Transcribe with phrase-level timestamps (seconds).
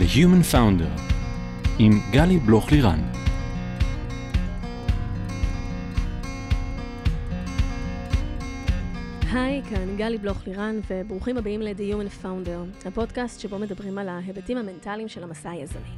[0.00, 1.00] The Human Founder
[1.78, 3.00] עם גלי בלוך-לירן.
[9.32, 15.08] היי, כאן גלי בלוך-לירן, וברוכים הבאים ל-The Human Founder, הפודקאסט שבו מדברים על ההיבטים המנטליים
[15.08, 15.90] של המסע היזמי.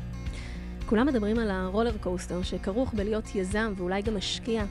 [0.87, 4.65] כולם מדברים על ה-roller coaster שכרוך בלהיות יזם ואולי גם משקיע,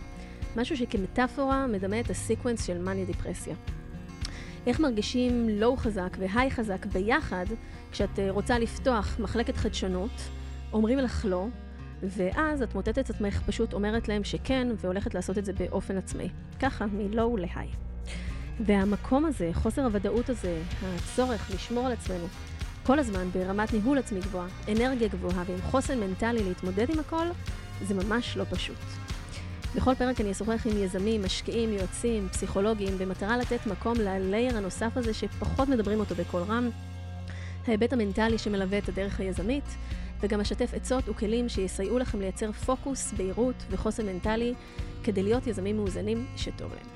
[0.55, 3.55] משהו שכמטאפורה מדמה את ה-sequence של מניה דיפרסיה.
[4.67, 7.45] איך מרגישים לואו חזק והיי חזק ביחד
[7.91, 10.11] כשאת אה, רוצה לפתוח מחלקת חדשנות,
[10.73, 11.47] אומרים לך לא,
[12.03, 16.29] ואז את מוטטת את עצמך, פשוט אומרת להם שכן, והולכת לעשות את זה באופן עצמאי.
[16.59, 17.67] ככה, מלואו להיי.
[18.59, 20.61] והמקום הזה, חוסר הוודאות הזה,
[20.95, 22.25] הצורך לשמור על עצמנו,
[22.85, 27.25] כל הזמן ברמת ניהול עצמי גבוהה, אנרגיה גבוהה ועם חוסן מנטלי להתמודד עם הכל,
[27.81, 28.77] זה ממש לא פשוט.
[29.75, 35.13] בכל פרק אני אשוחח עם יזמים, משקיעים, יועצים, פסיכולוגים, במטרה לתת מקום ללייר הנוסף הזה
[35.13, 36.69] שפחות מדברים אותו בקול רם,
[37.67, 39.77] ההיבט המנטלי שמלווה את הדרך היזמית,
[40.19, 44.53] וגם אשתף עצות וכלים שיסייעו לכם לייצר פוקוס, בהירות וחוסן מנטלי
[45.03, 46.87] כדי להיות יזמים מאוזנים שטוב להם.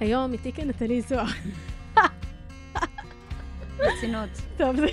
[0.00, 1.26] היום איתי כאן נטלי זוהר.
[3.78, 4.30] רצינות.
[4.56, 4.86] טוב, זה...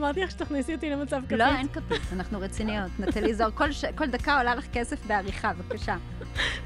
[0.00, 1.38] אמרתי לך שתכניסי אותי למצב כפית.
[1.38, 2.90] לא, אין כפית, אנחנו רציניות.
[2.98, 3.84] נטלי זוהר, כל, ש...
[3.84, 5.96] כל דקה עולה לך כסף בעריכה, בבקשה.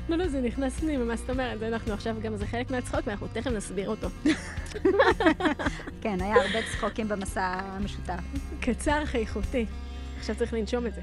[0.08, 1.62] לא, לא, זה נכנס פנימה, מה זאת אומרת?
[1.62, 4.08] אנחנו עכשיו גם, זה חלק מהצחוק, ואנחנו תכף נסביר אותו.
[6.00, 8.20] כן, היה הרבה צחוקים במסע המשותף.
[8.60, 9.66] קצר אך איכותי.
[10.18, 11.00] עכשיו צריך לנשום את זה.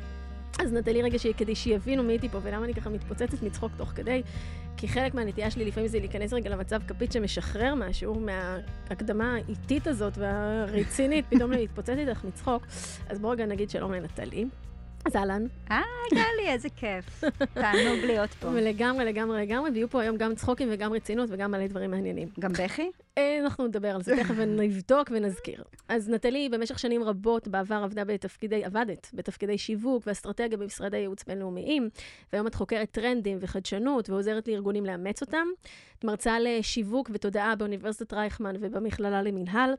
[0.62, 4.22] אז נטלי רגע כדי שיבינו מי הייתי פה ולמה אני ככה מתפוצצת מצחוק תוך כדי,
[4.78, 10.18] כי חלק מהנטייה שלי לפעמים זה להיכנס רגע למצב כפית שמשחרר משהו מההקדמה האיטית הזאת
[10.18, 12.66] והרצינית, פתאום להתפוצץ איתך מצחוק.
[13.10, 14.46] אז בואו רגע נגיד שלום לנטלי.
[15.06, 15.46] אז אהלן.
[15.70, 17.24] היי, גלי, איזה כיף.
[17.54, 18.48] תענוג להיות פה.
[18.48, 22.28] ולגמרי, לגמרי, לגמרי, ויהיו פה היום גם צחוקים וגם רצינות וגם מלא דברים מעניינים.
[22.40, 22.92] גם בכי?
[23.18, 25.64] אה, אנחנו נדבר על זה תכף ונבדוק ונזכיר.
[25.88, 31.90] אז נטלי במשך שנים רבות בעבר עבדה בתפקידי, עבדת בתפקידי שיווק ואסטרטגיה במשרדי ייעוץ בינלאומיים,
[32.34, 35.48] והיום את חוקרת טרנדים וחדשנות ועוזרת לארגונים לאמץ אותם.
[36.00, 39.74] את מרצה לשיווק ותודעה באוניברסיטת רייכמן ובמכללה למינהל.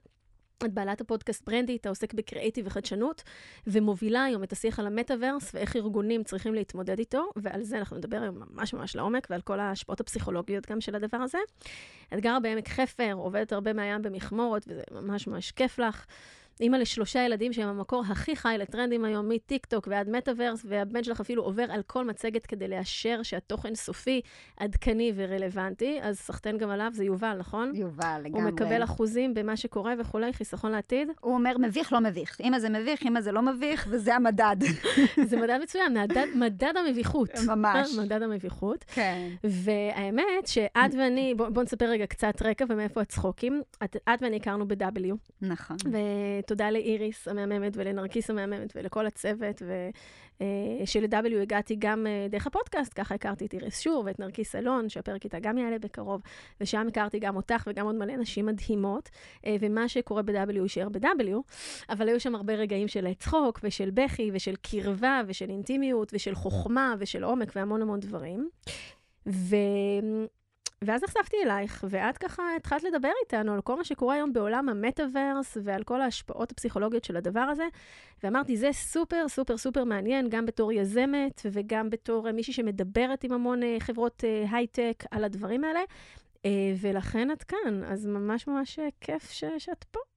[0.64, 3.22] את בעלת הפודקאסט ברנדי, אתה עוסק בקריאיטיב וחדשנות,
[3.66, 8.16] ומובילה היום את השיח על המטאוורס ואיך ארגונים צריכים להתמודד איתו, ועל זה אנחנו נדבר
[8.22, 11.38] היום ממש ממש לעומק, ועל כל ההשפעות הפסיכולוגיות גם של הדבר הזה.
[12.14, 16.06] את גרה בעמק חפר, עובדת הרבה מהים במכמורת, וזה ממש ממש כיף לך.
[16.60, 21.20] אימא לשלושה ילדים שהם המקור הכי חי לטרנדים היום, מטיק טוק ועד מטאוורס, והבן שלך
[21.20, 24.20] אפילו עובר על כל מצגת כדי לאשר שהתוכן סופי,
[24.56, 27.72] עדכני ורלוונטי, אז סחטיין גם עליו, זה יובל, נכון?
[27.74, 28.42] יובל, לגמרי.
[28.42, 31.08] הוא מקבל אחוזים במה שקורה וכולי, חיסכון לעתיד.
[31.20, 32.40] הוא אומר, מביך, לא מביך.
[32.40, 34.56] אמא זה מביך, אמא זה לא מביך, וזה המדד.
[35.28, 37.30] זה מדד מצוין, מדד, מדד המביכות.
[37.46, 37.94] ממש.
[37.98, 38.84] מדד המביכות.
[38.88, 39.28] כן.
[39.44, 43.62] והאמת שאת ואני, בואו בוא נספר רגע קצת רקע ומאיפה הצחוקים.
[43.84, 45.14] את, את ואני הכרנו ב-W.
[45.42, 45.76] נכון.
[46.42, 53.46] ותודה לאיריס המהממת ולנרקיס המהממת ולכל הצוות, ושל-W הגעתי גם אה, דרך הפודקאסט, ככה הכרתי
[53.46, 56.22] את איריס שור ואת נרקיס אלון, שהפרק איתה גם יעלה בקרוב,
[56.60, 59.10] ושם הכרתי גם אותך וגם עוד מלא נשים מדהימות,
[59.46, 61.36] אה, ומה שקורה ב-W יישאר ב-W,
[61.90, 66.94] אבל היו שם הרבה רגעים של צחוק ושל בכי ושל קרבה ושל אינטימיות ושל חוכמה
[66.98, 68.48] ושל עומק והמון המון דברים.
[69.26, 69.56] ו...
[70.84, 75.56] ואז נחשפתי אלייך, ואת ככה התחלת לדבר איתנו על כל מה שקורה היום בעולם המטאוורס
[75.62, 77.64] ועל כל ההשפעות הפסיכולוגיות של הדבר הזה,
[78.22, 83.62] ואמרתי, זה סופר סופר סופר מעניין, גם בתור יזמת וגם בתור מישהי שמדברת עם המון
[83.62, 85.80] אה, חברות אה, הייטק על הדברים האלה,
[86.44, 86.50] אה,
[86.80, 90.11] ולכן את כאן, אז ממש ממש כיף ש- שאת פה.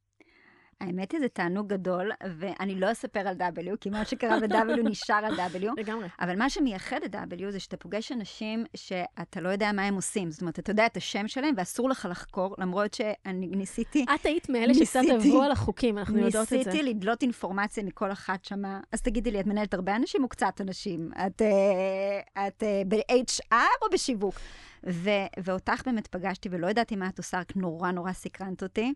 [0.82, 5.16] האמת היא, זה תענוג גדול, ואני לא אספר על W, כי מה שקרה ב-W נשאר
[5.26, 5.68] על W.
[5.78, 6.08] לגמרי.
[6.20, 10.32] אבל מה שמייחד את W זה שאתה פוגש אנשים שאתה לא יודע מה הם עושים.
[10.32, 14.06] זאת אומרת, אתה יודע את השם שלהם, ואסור לך לחקור, למרות שאני ניסיתי...
[14.16, 16.58] את היית מאלה שקצת עברו על החוקים, אנחנו יודעות את זה.
[16.58, 18.80] ניסיתי לדלות אינפורמציה מכל אחת שמה.
[18.92, 21.12] אז תגידי לי, את מנהלת הרבה אנשים או קצת אנשים?
[21.28, 24.36] את, uh, את uh, ב-HR או בשיווק?
[24.90, 28.94] ו- ואותך באמת פגשתי, ולא ידעתי מה את עושה, רק נורא נורא סקרנת אותי.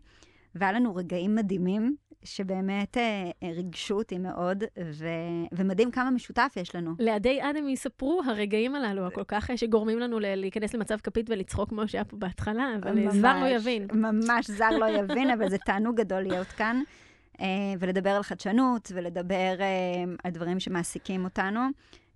[0.54, 5.08] והיה לנו רגעים מדהימים, שבאמת אה, ריגשו אותי מאוד, ו...
[5.52, 6.94] ומדהים כמה משותף יש לנו.
[6.98, 12.04] לידי אדם יספרו הרגעים הללו, הכל כך שגורמים לנו להיכנס למצב כפית ולצחוק כמו שהיה
[12.04, 13.86] פה בהתחלה, אבל ממש, זר לא יבין.
[13.92, 16.82] ממש זר לא יבין, אבל זה תענוג גדול להיות כאן,
[17.40, 17.46] אה,
[17.78, 19.66] ולדבר על חדשנות, ולדבר אה,
[20.24, 21.60] על דברים שמעסיקים אותנו.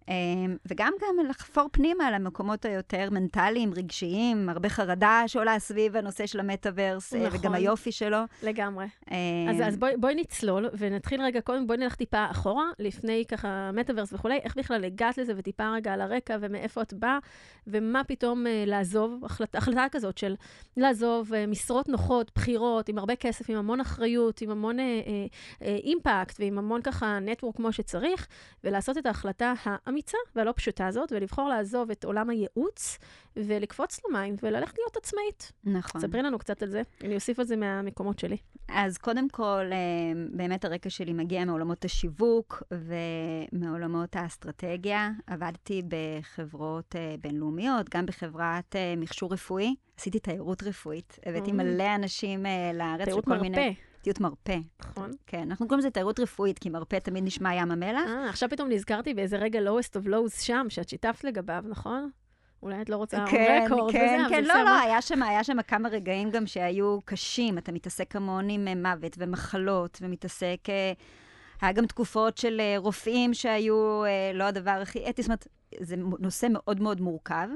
[0.09, 6.27] אמ, וגם גם לחפור פנימה על המקומות היותר מנטליים, רגשיים, הרבה חרדה שעולה סביב הנושא
[6.27, 7.41] של המטאוורס, אה, נכון.
[7.41, 8.19] וגם היופי שלו.
[8.43, 8.87] לגמרי.
[9.11, 9.17] אמ,
[9.51, 14.13] אז, אז בואי, בואי נצלול ונתחיל רגע, קודם בואי נלך טיפה אחורה, לפני ככה מטאוורס
[14.13, 17.19] וכולי, איך בכלל הגעת לזה וטיפה רגע על הרקע ומאיפה את באה,
[17.67, 20.35] ומה פתאום אה, לעזוב, החלטה, החלטה כזאת של
[20.77, 25.27] לעזוב אה, משרות נוחות, בחירות, עם הרבה כסף, עם המון אחריות, עם המון אה, אה,
[25.63, 28.27] אה, אימפקט ועם המון ככה נטוורק כמו שצריך,
[28.65, 29.53] ולעשות את ההחלטה
[29.95, 32.99] האמיצה והלא פשוטה הזאת, ולבחור לעזוב את עולם הייעוץ
[33.37, 35.53] ולקפוץ למים וללכת להיות עצמאית.
[35.65, 36.01] נכון.
[36.01, 38.37] ספרי לנו קצת על זה, אני אוסיף על זה מהמקומות שלי.
[38.69, 39.79] אז קודם כל, אה,
[40.31, 45.11] באמת הרקע שלי מגיע מעולמות השיווק ומעולמות האסטרטגיה.
[45.27, 49.75] עבדתי בחברות אה, בינלאומיות, גם בחברת אה, מכשור רפואי.
[49.99, 51.53] עשיתי תיירות רפואית, הבאתי.
[51.53, 53.05] מלא אנשים לארץ.
[53.05, 53.71] תיירות מרפא,
[54.05, 55.11] תיירות מרפא, נכון?
[55.27, 55.43] כן.
[55.51, 58.09] אנחנו קוראים לזה תיירות רפואית, כי מרפא תמיד נשמע ים המלח.
[58.09, 62.11] אה, עכשיו פתאום נזכרתי באיזה רגע lowest of lows שם, שאת שיתפת לגביו, נכון?
[62.65, 64.45] אולי את לא רוצה כן, רקורד כן, וזה, אבל כן.
[64.45, 67.59] לא, לא, היה שם, היה שם כמה רגעים גם שהיו קשים.
[67.59, 70.59] אתה מתעסק המון עם אה, מוות ומחלות, ומתעסק...
[70.69, 70.93] אה,
[71.61, 74.03] היה גם תקופות של אה, רופאים שהיו
[74.35, 75.49] לא הדבר הכי אתי, זאת אומרת,
[75.81, 77.49] זה נושא מאוד מאוד מורכב.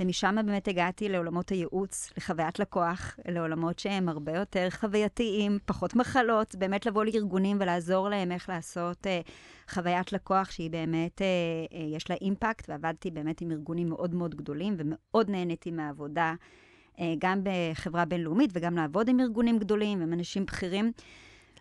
[0.00, 6.86] ומשם באמת הגעתי לעולמות הייעוץ, לחוויית לקוח, לעולמות שהם הרבה יותר חווייתיים, פחות מחלות, באמת
[6.86, 9.20] לבוא לארגונים ולעזור להם איך לעשות אה,
[9.70, 11.26] חוויית לקוח שהיא באמת, אה,
[11.72, 16.34] אה, יש לה אימפקט, ועבדתי באמת עם ארגונים מאוד מאוד גדולים, ומאוד נהניתי מהעבודה,
[17.00, 20.92] אה, גם בחברה בינלאומית וגם לעבוד עם ארגונים גדולים, עם אנשים בכירים.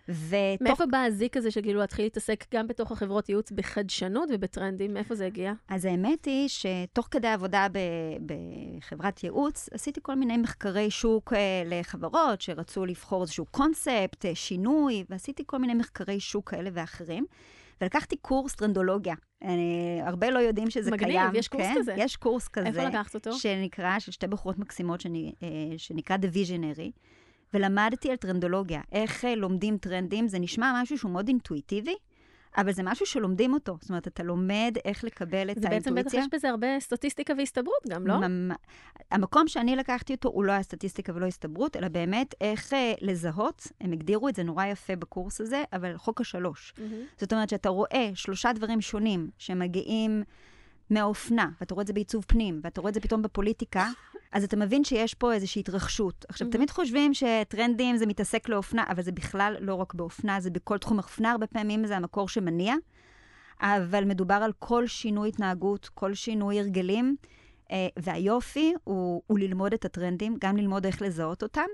[0.09, 4.93] ותוך מאיפה בא הזיק הזה שכאילו להתחיל להתעסק גם בתוך החברות ייעוץ בחדשנות ובטרנדים?
[4.93, 5.53] מאיפה זה הגיע?
[5.67, 8.33] אז האמת היא שתוך כדי עבודה ב-
[8.77, 15.03] בחברת ייעוץ, עשיתי כל מיני מחקרי שוק אה, לחברות שרצו לבחור איזשהו קונספט, אה, שינוי,
[15.09, 17.25] ועשיתי כל מיני מחקרי שוק כאלה ואחרים.
[17.81, 19.15] ולקחתי קורס טרנדולוגיה.
[19.41, 21.35] אני, הרבה לא יודעים שזה מגניב, קיים.
[21.35, 21.75] יש קורס כן?
[21.79, 21.93] כזה.
[21.97, 22.67] יש קורס כזה.
[22.67, 23.33] איפה לקחת אותו?
[23.33, 25.47] שנקרא, של שתי בחורות מקסימות, שאני, אה,
[25.77, 26.91] שנקרא The Visionary,
[27.53, 31.95] ולמדתי על טרנדולוגיה, איך אה, לומדים טרנדים, זה נשמע משהו שהוא מאוד אינטואיטיבי,
[32.57, 33.77] אבל זה משהו שלומדים אותו.
[33.81, 36.19] זאת אומרת, אתה לומד איך לקבל את זה בעצם בטח האינטואיציה.
[36.19, 38.17] יש בזה הרבה סטטיסטיקה והסתברות גם, לא?
[38.17, 38.51] ממ...
[39.11, 43.67] המקום שאני לקחתי אותו הוא לא היה סטטיסטיקה ולא הסתברות, אלא באמת איך אה, לזהות,
[43.81, 46.73] הם הגדירו את זה נורא יפה בקורס הזה, אבל חוק השלוש.
[46.77, 47.03] מהמם.
[47.17, 50.23] זאת אומרת שאתה רואה שלושה דברים שונים שמגיעים
[50.89, 53.89] מהאופנה, ואתה רואה את זה בעיצוב פנים, ואתה רואה את זה פתאום בפוליטיקה,
[54.31, 56.25] אז אתה מבין שיש פה איזושהי התרחשות.
[56.29, 56.51] עכשיו, Mhm.
[56.51, 60.97] תמיד חושבים שטרנדים זה מתעסק לאופנה, אבל זה בכלל לא רק באופנה, זה בכל תחום.
[60.97, 62.75] אופנה הרבה פעמים זה המקור שמניע,
[63.61, 67.15] אבל מדובר על כל שינוי התנהגות, כל שינוי הרגלים,
[67.71, 71.65] אה, והיופי הוא, הוא ללמוד את הטרנדים, גם ללמוד איך לזהות אותם.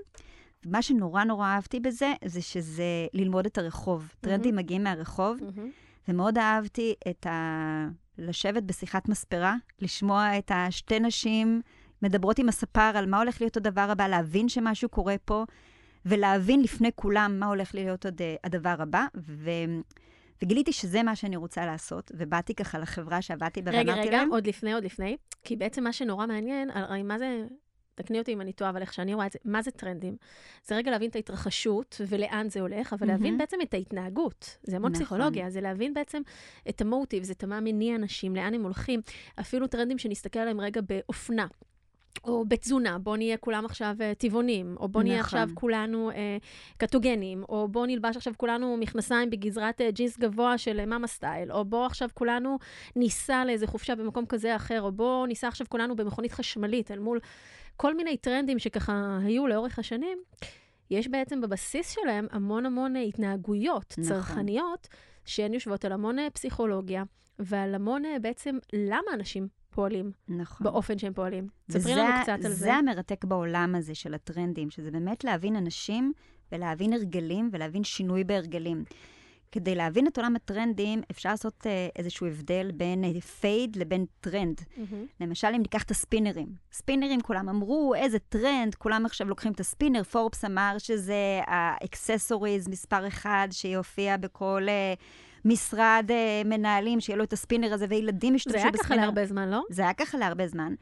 [0.66, 4.08] מה שנורא נורא אהבתי בזה, זה שזה ללמוד את הרחוב.
[4.20, 5.70] טרנדים מגיעים מהרחוב, מהמם.
[6.08, 7.88] ומאוד אהבתי את ה...
[8.18, 11.62] לשבת בשיחת מספרה, לשמוע את השתי נשים
[12.02, 15.44] מדברות עם הספר על מה הולך להיות הדבר הבא, להבין שמשהו קורה פה,
[16.06, 19.06] ולהבין לפני כולם מה הולך להיות עוד, אה, הדבר הבא.
[19.16, 19.50] ו...
[20.42, 24.30] וגיליתי שזה מה שאני רוצה לעשות, ובאתי ככה לחברה שעבדתי בה, רגע, ואמרתי רגע, להם,
[24.30, 25.16] עוד לפני, עוד לפני.
[25.44, 27.46] כי בעצם מה שנורא מעניין, הרי מה זה,
[27.94, 30.16] תקני אותי אם אני טועה, אבל איך שאני רואה את זה, מה זה טרנדים?
[30.64, 33.38] זה רגע להבין את ההתרחשות ולאן זה הולך, אבל להבין מהמם.
[33.38, 34.58] בעצם את ההתנהגות.
[34.62, 35.04] זה המון נכון.
[35.04, 36.22] פסיכולוגיה, זה להבין בעצם
[36.68, 39.00] את המוטיב, זה את מה מניע אנשים, לאן הם הולכים.
[39.40, 41.46] אפילו טרנדים שנסתכל עליהם רגע באופנה.
[42.24, 45.40] או בתזונה, בוא נהיה כולם עכשיו אה, טבעונים, או בוא נהיה נכון.
[45.40, 46.36] עכשיו כולנו אה,
[46.76, 51.52] קטוגנים, או בוא נלבש עכשיו כולנו מכנסיים בגזרת אה, ג'ינס גבוה של אה, מאמה סטייל,
[51.52, 52.58] או בוא עכשיו כולנו
[52.96, 56.98] ניסע לאיזה חופשה במקום כזה או אחר, או בוא ניסע עכשיו כולנו במכונית חשמלית אל
[56.98, 57.20] מול
[57.76, 60.18] כל מיני טרנדים שככה היו לאורך השנים.
[60.90, 64.04] יש בעצם בבסיס שלהם המון המון אה, התנהגויות נכון.
[64.04, 64.88] צרכניות,
[65.24, 67.02] שהן יושבות על המון פסיכולוגיה,
[67.38, 70.64] ועל המון בעצם למה אנשים פועלים נכון.
[70.64, 71.48] באופן שהם פועלים.
[71.70, 72.54] ספרי לנו קצת על זה.
[72.54, 76.12] זה המרתק בעולם הזה של הטרנדים, שזה באמת להבין אנשים
[76.52, 78.84] ולהבין הרגלים ולהבין שינוי בהרגלים.
[79.52, 84.60] כדי להבין את עולם הטרנדים, אפשר לעשות אה, איזשהו הבדל בין fad לבין טרנד.
[84.76, 85.06] מהמם.
[85.20, 86.48] למשל, אם ניקח את הספינרים.
[86.72, 90.02] ספינרים, כולם אמרו, איזה טרנד, כולם עכשיו לוקחים את הספינר.
[90.02, 95.00] פורבס אמר שזה ה-accessories מספר אחד, שיופיע בכל אה,
[95.46, 98.84] משרד אה, מנהלים, שיהיה לו את הספינר הזה, וילדים זה ישתמשו היה בספינר.
[98.84, 99.62] ככה להרבה זמן, לא?
[99.70, 100.74] זה היה ככה להרבה זמן.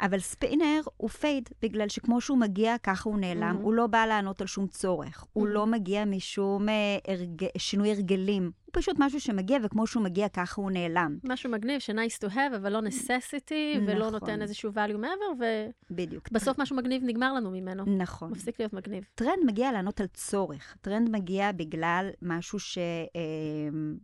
[0.00, 3.56] אבל ספינר הוא fad, בגלל שכמו שהוא מגיע, ככה הוא נעלם.
[3.58, 3.62] Mhm.
[3.62, 5.24] הוא לא בא לענות על שום צורך.
[5.32, 5.50] הוא Mhm.
[5.50, 6.74] לא מגיע משום אה,
[7.08, 7.44] הרג...
[7.58, 8.42] שינוי הרגלים.
[8.64, 11.18] הוא פשוט משהו שמגיע, וכמו שהוא מגיע, ככה הוא נעלם.
[11.24, 13.52] משהו מגניב ש-nice to have, אבל לא necessity,
[13.86, 14.12] ולא נכון.
[14.12, 15.44] נותן איזשהו value מעבר,
[15.90, 16.28] בדיוק.
[16.30, 17.84] ובסוף משהו מגניב נגמר לנו ממנו.
[17.86, 18.30] נכון.
[18.30, 19.04] מפסיק להיות מגניב.
[19.14, 20.76] טרנד מגיע לענות על צורך.
[20.80, 22.78] טרנד מגיע בגלל משהו ש...
[22.78, 23.22] אה,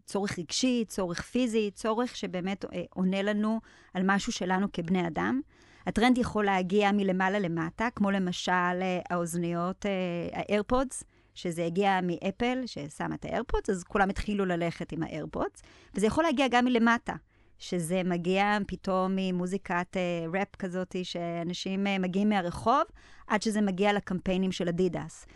[0.06, 3.60] צורך רגשי, צורך פיזי, צורך שבאמת אה, עונה לנו
[3.94, 5.40] על משהו שלנו כבני אדם.
[5.86, 9.90] הטרנד יכול להגיע מלמעלה למטה, כמו למשל אה, האוזניות, אה,
[10.32, 15.62] האיירפודס, שזה הגיע מאפל, ששמה את האיירפודס, אז כולם התחילו ללכת עם האיירפודס.
[15.94, 17.12] וזה יכול להגיע גם מלמטה,
[17.58, 22.82] שזה מגיע פתאום ממוזיקת אה, ראפ כזאת, שאנשים אה, מגיעים מהרחוב,
[23.26, 25.26] עד שזה מגיע לקמפיינים של אדידס.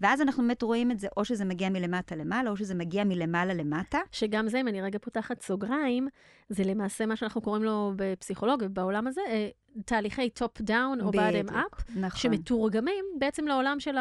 [0.00, 3.54] ואז אנחנו באמת רואים את זה, או שזה מגיע מלמטה למעלה, או שזה מגיע מלמעלה
[3.54, 3.98] למטה.
[4.12, 6.08] שגם זה, אם אני רגע פותחת סוגריים,
[6.48, 9.48] זה למעשה מה שאנחנו קוראים לו בפסיכולוגיה, בעולם הזה, אה,
[9.84, 12.20] תהליכי top down או bottom up, נכון.
[12.20, 13.96] שמתורגמים בעצם לעולם של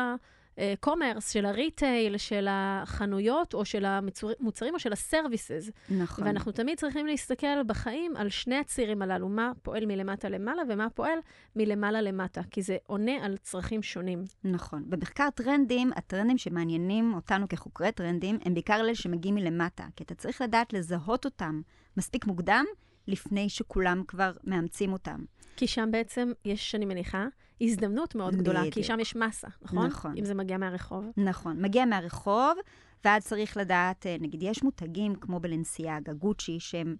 [0.60, 5.72] ה-commerce, של הריטייל, של החנויות, או של המוצרים, או של ה-services.
[5.90, 6.28] נכון.
[6.28, 11.20] ואנחנו תמיד צריכים להסתכל בחיים על שני הצירים הללו, מה פועל מלמטה למעלה ומה פועל
[11.56, 14.24] מלמעלה למטה, כי זה עונה על צרכים שונים.
[14.44, 14.84] נכון.
[14.90, 20.42] במחקר טרנדים, הטרנדים שמעניינים אותנו כחוקרי טרנדים, הם בעיקר אלה שמגיעים מלמטה, כי אתה צריך
[20.42, 21.62] לדעת לזהות אותם
[21.98, 22.66] מספיק מוקדם,
[23.08, 25.24] לפני שכולם כבר מאמצים אותם.
[25.56, 27.28] כי שם בעצם יש, אני מניחה,
[27.62, 28.86] הזדמנות מאוד גדולה, כי בדיוק.
[28.86, 29.86] שם יש מסה, נכון?
[29.86, 30.14] נכון.
[30.18, 31.06] אם זה מגיע מהרחוב.
[31.18, 31.62] נכון.
[31.62, 32.58] מגיע מהרחוב,
[33.06, 36.96] ואז צריך לדעת, אה, נגיד, יש מותגים כמו בלנסיאגה, גוצ'י, שהם,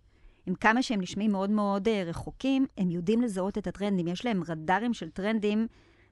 [0.46, 4.08] עם כמה שהם נשמעים מאוד מאוד אה, רחוקים, הם יודעים לזהות את הטרנדים.
[4.08, 5.68] יש להם רדארים של טרנדים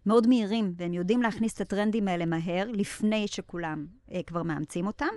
[0.05, 5.13] מאוד מהירים, והם יודעים להכניס את הטרנדים האלה מהר, לפני שכולם אה, כבר מאמצים אותם,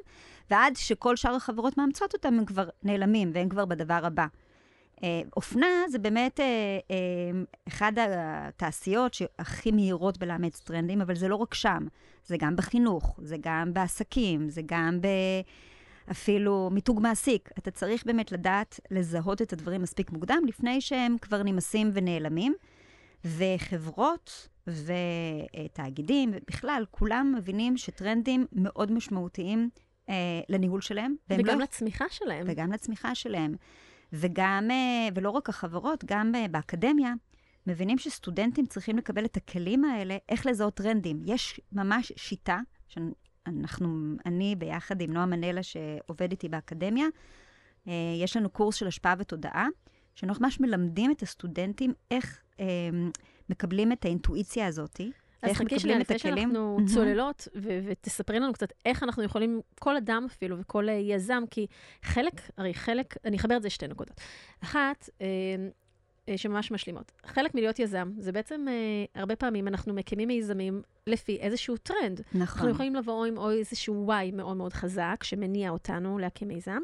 [0.51, 4.27] ועד שכל שאר החברות מאמצות אותם, הם כבר נעלמים, והם כבר בדבר הבא.
[5.03, 6.45] אה, אופנה זה באמת אה,
[6.91, 6.97] אה,
[7.69, 11.87] אחד התעשיות שהכי מהירות בלאמץ טרנדים, אבל זה לא רק שם.
[12.25, 15.07] זה גם בחינוך, זה גם בעסקים, זה גם ב...
[16.11, 17.51] אפילו מיתוג מעסיק.
[17.59, 22.55] אתה צריך באמת לדעת לזהות את הדברים מספיק מוקדם, לפני שהם כבר נמאסים ונעלמים.
[23.25, 29.71] וחברות ותאגידים, בכלל, כולם מבינים שטרנדים מאוד משמעותיים
[30.09, 30.15] אה,
[30.49, 31.15] לניהול שלהם.
[31.31, 31.65] וגם לא...
[31.65, 32.47] לצמיחה שלהם.
[32.49, 33.55] וגם לצמיחה שלהם.
[34.13, 37.13] וגם, אה, ולא רק החברות, גם אה, באקדמיה,
[37.67, 41.23] מבינים שסטודנטים צריכים לקבל את הכלים האלה, איך לזהות טרנדים.
[41.27, 47.07] יש ממש שיטה, שאנחנו, אני ביחד עם נועה מנלה, שעובד איתי באקדמיה,
[47.89, 49.67] אה, יש לנו קורס של השפעה ותודעה,
[50.15, 52.67] שאנחנו ממש מלמדים את הסטודנטים איך אה,
[53.51, 55.01] מקבלים את האינטואיציה הזאת.
[55.43, 56.49] אז איך חכי שנייה, מקבלים את לפני הכלים.
[56.49, 56.87] שאנחנו מהמם.
[56.87, 61.67] צוללות, ו- ותספרי לנו קצת איך אנחנו יכולים, כל אדם אפילו, וכל אה, יזם, כי
[62.03, 64.21] חלק, הרי חלק, אני אחבר את זה שתי נקודות.
[64.63, 65.27] אחת, אה,
[66.37, 67.13] שממש משלימות.
[67.27, 68.73] חלק מלהיות יזם, זה בעצם, אה,
[69.21, 72.21] הרבה פעמים אנחנו מקימים מיזמים לפי איזשהו טרנד.
[72.35, 72.71] אנחנו נכון.
[72.71, 76.79] יכולים לבוא עם או איזשהו וואי מאוד מאוד חזק, שמניע אותנו להקים מיזם,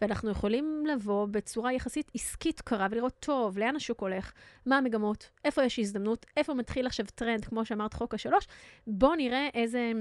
[0.00, 4.32] ואנחנו יכולים לבוא בצורה יחסית עסקית קרה ולראות, טוב, לאן השוק הולך,
[4.66, 8.46] מה המגמות, איפה יש הזדמנות, איפה מתחיל עכשיו טרנד, כמו שאמרת, חוק השלוש,
[8.86, 9.92] בואו נראה איזה...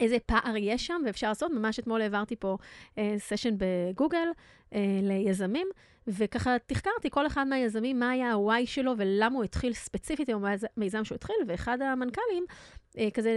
[0.00, 1.52] איזה פער יש שם, ואפשר לעשות.
[1.52, 2.56] ממש אתמול העברתי פה
[2.98, 4.28] אה, סשן בגוגל
[4.74, 5.68] אה, ליזמים,
[6.08, 10.44] וככה תחקרתי כל אחד מהיזמים, מה היה ה-why שלו ולמה הוא התחיל ספציפית עם
[10.76, 12.44] המיזם שהוא התחיל, ואחד המנכ"לים,
[12.98, 13.30] אה, כזה,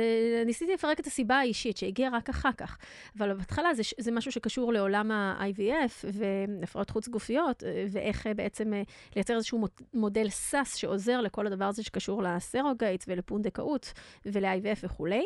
[0.46, 2.78] ניסיתי לפרק את הסיבה האישית שהגיעה רק אחר כך.
[3.18, 8.72] אבל בהתחלה זה, זה משהו שקשור לעולם ה-IVF והפריות חוץ גופיות, אה, ואיך אה, בעצם
[9.16, 13.94] לייצר איזשהו מוד- מודל SaaS שעוזר לכל הדבר הזה שקשור ל-surrogate ולפונדקאות
[14.26, 15.24] ול-IVF וכולי.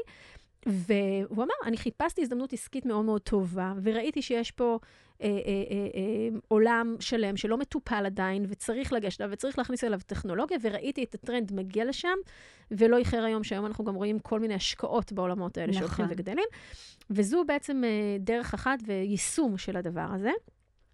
[0.65, 4.79] והוא אמר, אני חיפשתי הזדמנות עסקית מאוד מאוד טובה, וראיתי שיש פה
[5.21, 9.99] אה, אה, אה, אה, עולם שלם שלא מטופל עדיין, וצריך לגשת אליו, וצריך להכניס אליו
[10.05, 12.17] טכנולוגיה, וראיתי את הטרנד מגיע לשם,
[12.71, 15.79] ולא איחר היום שהיום אנחנו גם רואים כל מיני השקעות בעולמות האלה נכון.
[15.79, 16.47] שהולכים וגדלים.
[17.09, 20.31] וזו בעצם אה, דרך אחת ויישום של הדבר הזה.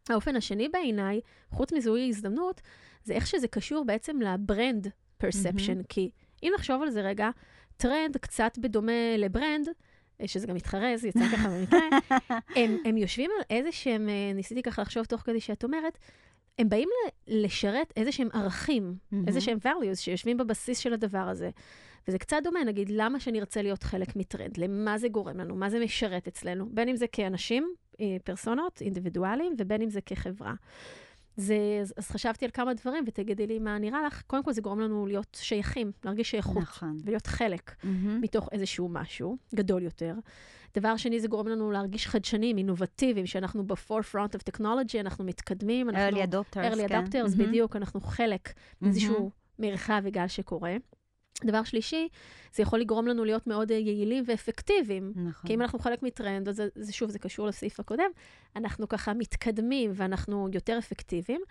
[0.09, 2.61] האופן השני בעיניי, חוץ מזיהוי הזדמנות,
[3.03, 5.83] זה איך שזה קשור בעצם ל brand perception, מהמם.
[5.83, 6.09] כי
[6.43, 7.29] אם נחשוב על זה רגע,
[7.81, 9.69] טרנד קצת בדומה ל brand,
[10.21, 11.79] אה, שזה גם מתחרז, יצא ככה במקרה,
[12.59, 15.97] הם, הם יושבים על איזה שהם, אה, ניסיתי ככה לחשוב תוך כדי שאת אומרת,
[16.59, 19.27] הם באים ל- לשרת איזה שהם ערכים, מהמם.
[19.27, 21.49] איזה שהם values שיושבים בבסיס של הדבר הזה.
[22.07, 24.57] וזה קצת דומה, נגיד, למה שנרצה להיות חלק מטרנד?
[24.57, 25.55] למה זה גורם לנו?
[25.55, 26.65] מה זה משרת אצלנו?
[26.69, 30.53] בין אם זה כאנשים, אה, פרסונות, אינדיבידואלים, ובין אם זה כחברה.
[31.41, 34.21] זה, אז, אז חשבתי על כמה דברים, ותגידי לי מה נראה לך.
[34.27, 36.97] קודם כל, זה גורם לנו להיות שייכים, להרגיש שייכות, נכון.
[37.05, 38.21] ולהיות חלק מהמם.
[38.21, 40.15] מתוך איזשהו משהו גדול יותר.
[40.77, 46.17] דבר שני, זה גורם לנו להרגיש חדשנים, אינובטיביים, שאנחנו ב-forefront of technology, אנחנו מתקדמים, אנחנו...
[46.17, 47.05] early adopters, early כן.
[47.05, 47.49] adopters, מהמם.
[47.49, 50.75] בדיוק, אנחנו חלק מאיזשהו מרחב וגל שקורה.
[51.45, 52.07] דבר שלישי,
[52.53, 55.13] זה יכול לגרום לנו להיות מאוד אה, יעילים ואפקטיביים.
[55.15, 55.47] נכון.
[55.47, 58.09] כי אם אנחנו חלק מטרנד, אז זה, זה שוב, זה קשור לסעיף הקודם,
[58.55, 61.41] אנחנו ככה מתקדמים ואנחנו יותר אפקטיביים.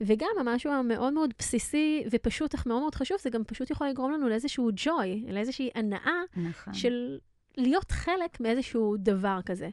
[0.00, 4.12] וגם המשהו המאוד מאוד בסיסי ופשוט, אך מאוד מאוד חשוב, זה גם פשוט יכול לגרום
[4.12, 6.74] לנו לאיזשהו ג'וי, לאיזושהי הנאה נכון.
[6.74, 7.18] של
[7.56, 9.68] להיות חלק מאיזשהו דבר כזה.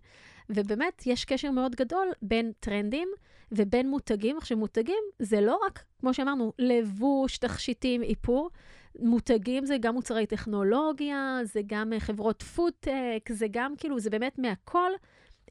[0.50, 3.08] ובאמת, יש קשר מאוד גדול בין טרנדים
[3.51, 4.38] ובין מותגים.
[4.38, 8.50] עכשיו, מותגים זה לא רק, כמו שאמרנו, לבוש, תכשיטים, איפור.
[9.00, 14.39] מותגים זה גם מוצרי טכנולוגיה, זה גם אה, חברות פודטק, זה גם כאילו, זה באמת
[14.39, 14.91] מהכל.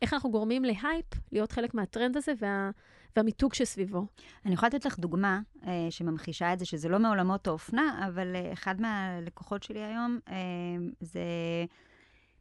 [0.02, 2.70] איך אנחנו גורמים להייפ, להיות חלק מהטרנד הזה וה,
[3.16, 4.06] והמיתוג שסביבו.
[4.46, 8.52] אני יכולה לתת לך דוגמה אה, שממחישה את זה, שזה לא מעולמות האופנה, אבל אה,
[8.52, 10.34] אחד מהלקוחות שלי היום אה,
[11.00, 11.20] זה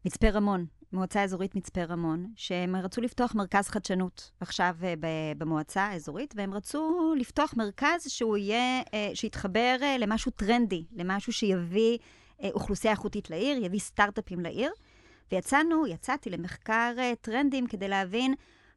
[0.05, 4.93] מצפה רמון, מועצה אזורית מצפה רמון, שהם רצו לפתוח מרכז חדשנות עכשיו אה,
[5.37, 11.97] במועצה האזורית, והם רצו לפתוח מרכז שהוא יהיה, אה, שיתחבר אה, למשהו טרנדי, למשהו שיביא
[12.53, 14.71] אוכלוסייה איכותית לעיר, יביא סטארט-אפים לעיר.
[15.31, 18.33] ויצאנו, יצאתי למחקר טרנדים כדי להבין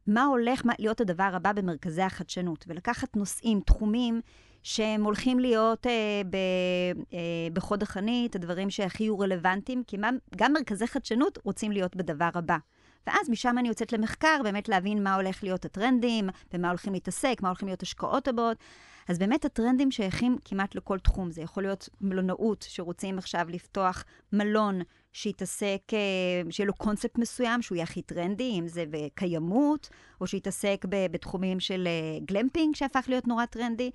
[0.06, 4.20] מה הולך להיות הדבר הבא במרכזי החדשנות, ולקחת נושאים, תחומים,
[4.62, 6.36] שהם הולכים להיות אה, ב,
[7.12, 7.18] אה,
[7.52, 12.56] בחוד החנית, הדברים שהכי יהיו רלוונטיים, כי מה, גם מרכזי חדשנות רוצים להיות בדבר הבא.
[13.06, 17.48] ואז משם אני יוצאת למחקר, באמת להבין מה הולך להיות הטרנדים, במה הולכים להתעסק, מה
[17.48, 18.56] הולכים להיות השקעות הבאות.
[19.08, 21.30] אז באמת הטרנדים שייכים כמעט לכל תחום.
[21.30, 24.80] זה יכול להיות מלונאות, שרוצים עכשיו לפתוח מלון
[25.12, 25.98] שיתעסק, אה,
[26.50, 29.88] שיהיה לו קונספט מסוים, שהוא יהיה הכי טרנדי, אם זה בקיימות,
[30.20, 33.90] או שיתעסק בתחומים של אה, גלמפינג, שהפך להיות נורא טרנדי.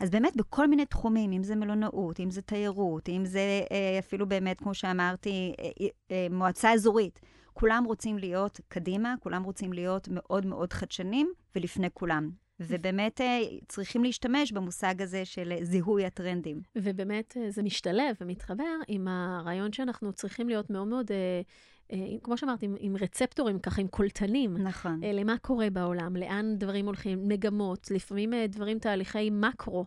[0.00, 3.40] אז באמת בכל מיני תחומים, אם זה מלונאות, אם זה תיירות, אם זה
[3.72, 7.20] אה, אפילו באמת, כמו שאמרתי, אה, אה, מועצה אזורית.
[7.52, 12.30] כולם רוצים להיות קדימה, כולם רוצים להיות מאוד מאוד חדשנים ולפני כולם.
[12.68, 16.60] ובאמת אה, צריכים להשתמש במושג הזה של זיהוי הטרנדים.
[16.76, 22.66] ובאמת אה, זה משתלב ומתחבר עם הרעיון שאנחנו צריכים להיות מאוד מאוד, אה, כמו שאמרתי,
[22.66, 24.56] עם, עם רצפטורים, ככה, עם קולטנים.
[24.56, 25.00] נכון.
[25.04, 29.86] למה קורה בעולם, לאן דברים הולכים, מגמות, לפעמים דברים, תהליכי מקרו,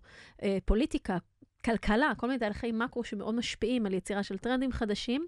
[0.65, 1.17] פוליטיקה,
[1.65, 5.27] כלכלה, כל מיני תהליכי מקרו שמאוד משפיעים על יצירה של טרנדים חדשים,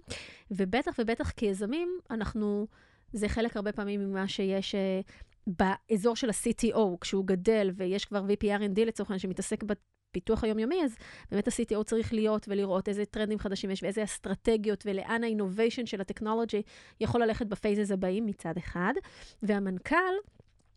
[0.50, 2.66] ובטח ובטח כיזמים, אנחנו,
[3.12, 4.74] זה חלק הרבה פעמים ממה שיש
[5.48, 10.96] באזור של ה-CTO, כשהוא גדל ויש כבר VPRND לצורך העניין שמתעסק בפיתוח היומיומי, אז
[11.30, 16.62] באמת ה-CTO צריך להיות ולראות איזה טרנדים חדשים יש ואיזה אסטרטגיות ולאן ה-innovation של הטכנולוגי
[17.00, 18.94] יכול ללכת ב phases הבאים מצד אחד,
[19.42, 20.14] והמנכ"ל,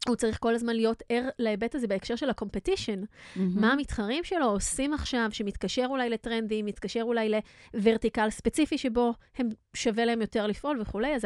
[0.07, 3.05] הוא צריך כל הזמן להיות ער להיבט הזה בהקשר של ה-competition.
[3.35, 7.31] מה המתחרים שלו עושים עכשיו, שמתקשר אולי לטרנדים, מתקשר אולי
[7.73, 11.25] ל vertical ספציפי שבו הם שווה להם יותר לפעול וכולי, אז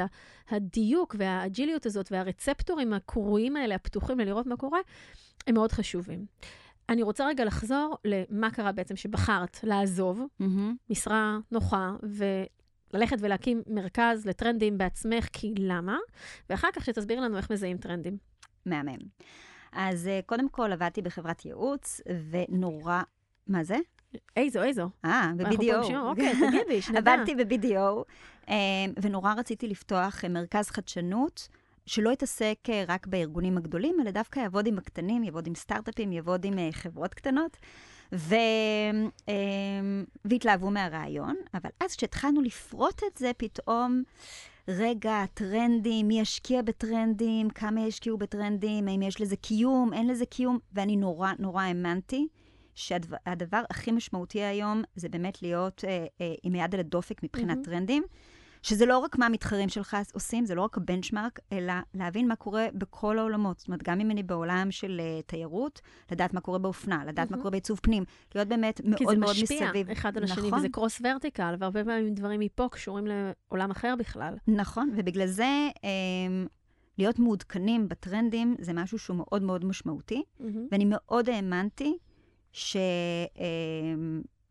[0.49, 4.79] הדיוק והאג'יליות הזאת והרצפטורים הקרועים האלה, הפתוחים ללראות מה קורה,
[5.47, 6.25] הם מאוד חשובים.
[6.89, 10.75] אני רוצה רגע לחזור למה קרה בעצם שבחרת לעזוב מהמם.
[10.89, 11.91] משרה נוחה
[12.93, 15.97] וללכת ולהקים מרכז לטרנדים בעצמך, כי למה?
[16.49, 18.17] ואחר כך שתסבירי לנו איך מזהים טרנדים.
[18.65, 18.97] מהמם.
[19.71, 22.01] אז אה, קודם כל עבדתי בחברת ייעוץ,
[22.31, 23.01] ונורא...
[23.47, 23.77] מה זה?
[24.35, 24.89] איזו, איזו.
[25.05, 25.95] אה, ב-BDO.
[25.95, 27.13] אוקיי, תגידי, שנדע.
[27.13, 28.03] עבדתי ב-BDO,
[28.49, 28.55] אה,
[29.01, 31.47] ונורא רציתי לפתוח אה, מרכז חדשנות.
[31.87, 36.53] שלא יתעסק רק בארגונים הגדולים, אלא דווקא יעבוד עם הקטנים, יעבוד עם סטארט-אפים, יעבוד עם
[36.71, 37.57] חברות קטנות.
[38.13, 38.35] ו...
[40.25, 44.03] והתלהבו מהרעיון, אבל אז כשהתחלנו לפרוט את זה, פתאום,
[44.67, 50.59] רגע, טרנדים, מי ישקיע בטרנדים, כמה ישקיעו בטרנדים, האם יש לזה קיום, אין לזה קיום,
[50.73, 52.27] ואני נורא נורא האמנתי
[52.75, 57.63] שהדבר הכי משמעותי היום זה באמת להיות אה, אה, עם יד על הדופק מבחינת מהמם.
[57.63, 58.03] טרנדים.
[58.65, 62.67] שזה לא רק מה המתחרים שלך עושים, זה לא רק הבנצ'מארק, אלא להבין מה קורה
[62.73, 63.59] בכל העולמות.
[63.59, 67.31] זאת אומרת, גם אם אני בעולם של uh, תיירות, לדעת מה קורה באופנה, לדעת מה
[67.31, 67.41] מהמם.
[67.41, 68.03] קורה בעיצוב פנים,
[68.35, 69.89] להיות באמת מאוד כי זה מאוד משפיע מסביב.
[69.91, 70.59] אחד על השני, נכון.
[70.59, 74.35] וזה קרוס ורטיקל, והרבה פעמים דברים מפה קשורים לעולם אחר בכלל.
[74.47, 75.81] נכון, ובגלל זה um,
[76.97, 80.67] להיות מעודכנים בטרנדים זה משהו שהוא מאוד מאוד משמעותי, מהמם.
[80.71, 81.97] ואני מאוד האמנתי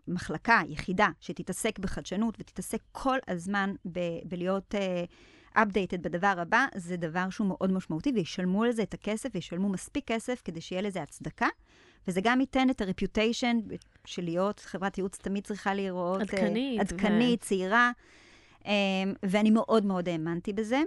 [0.07, 7.31] שמחלקה, יחידה, שתתעסק בחדשנות ותתעסק כל הזמן ב- בלהיות uh, updated בדבר הבא, זה דבר
[7.31, 11.49] שהוא מאוד משמעותי, וישלמו על זה את הכסף, וישלמו מספיק כסף כדי שיהיה לזה הצדקה.
[12.09, 13.59] וזה גם ייתן את ה reputation
[14.05, 16.21] של להיות, חברת ייעוץ תמיד צריכה לראות...
[16.21, 17.91] אה, עדכנית, עדכנית, צעירה.
[18.63, 18.67] Um,
[19.23, 20.83] ואני מאוד מאוד האמנתי בזה.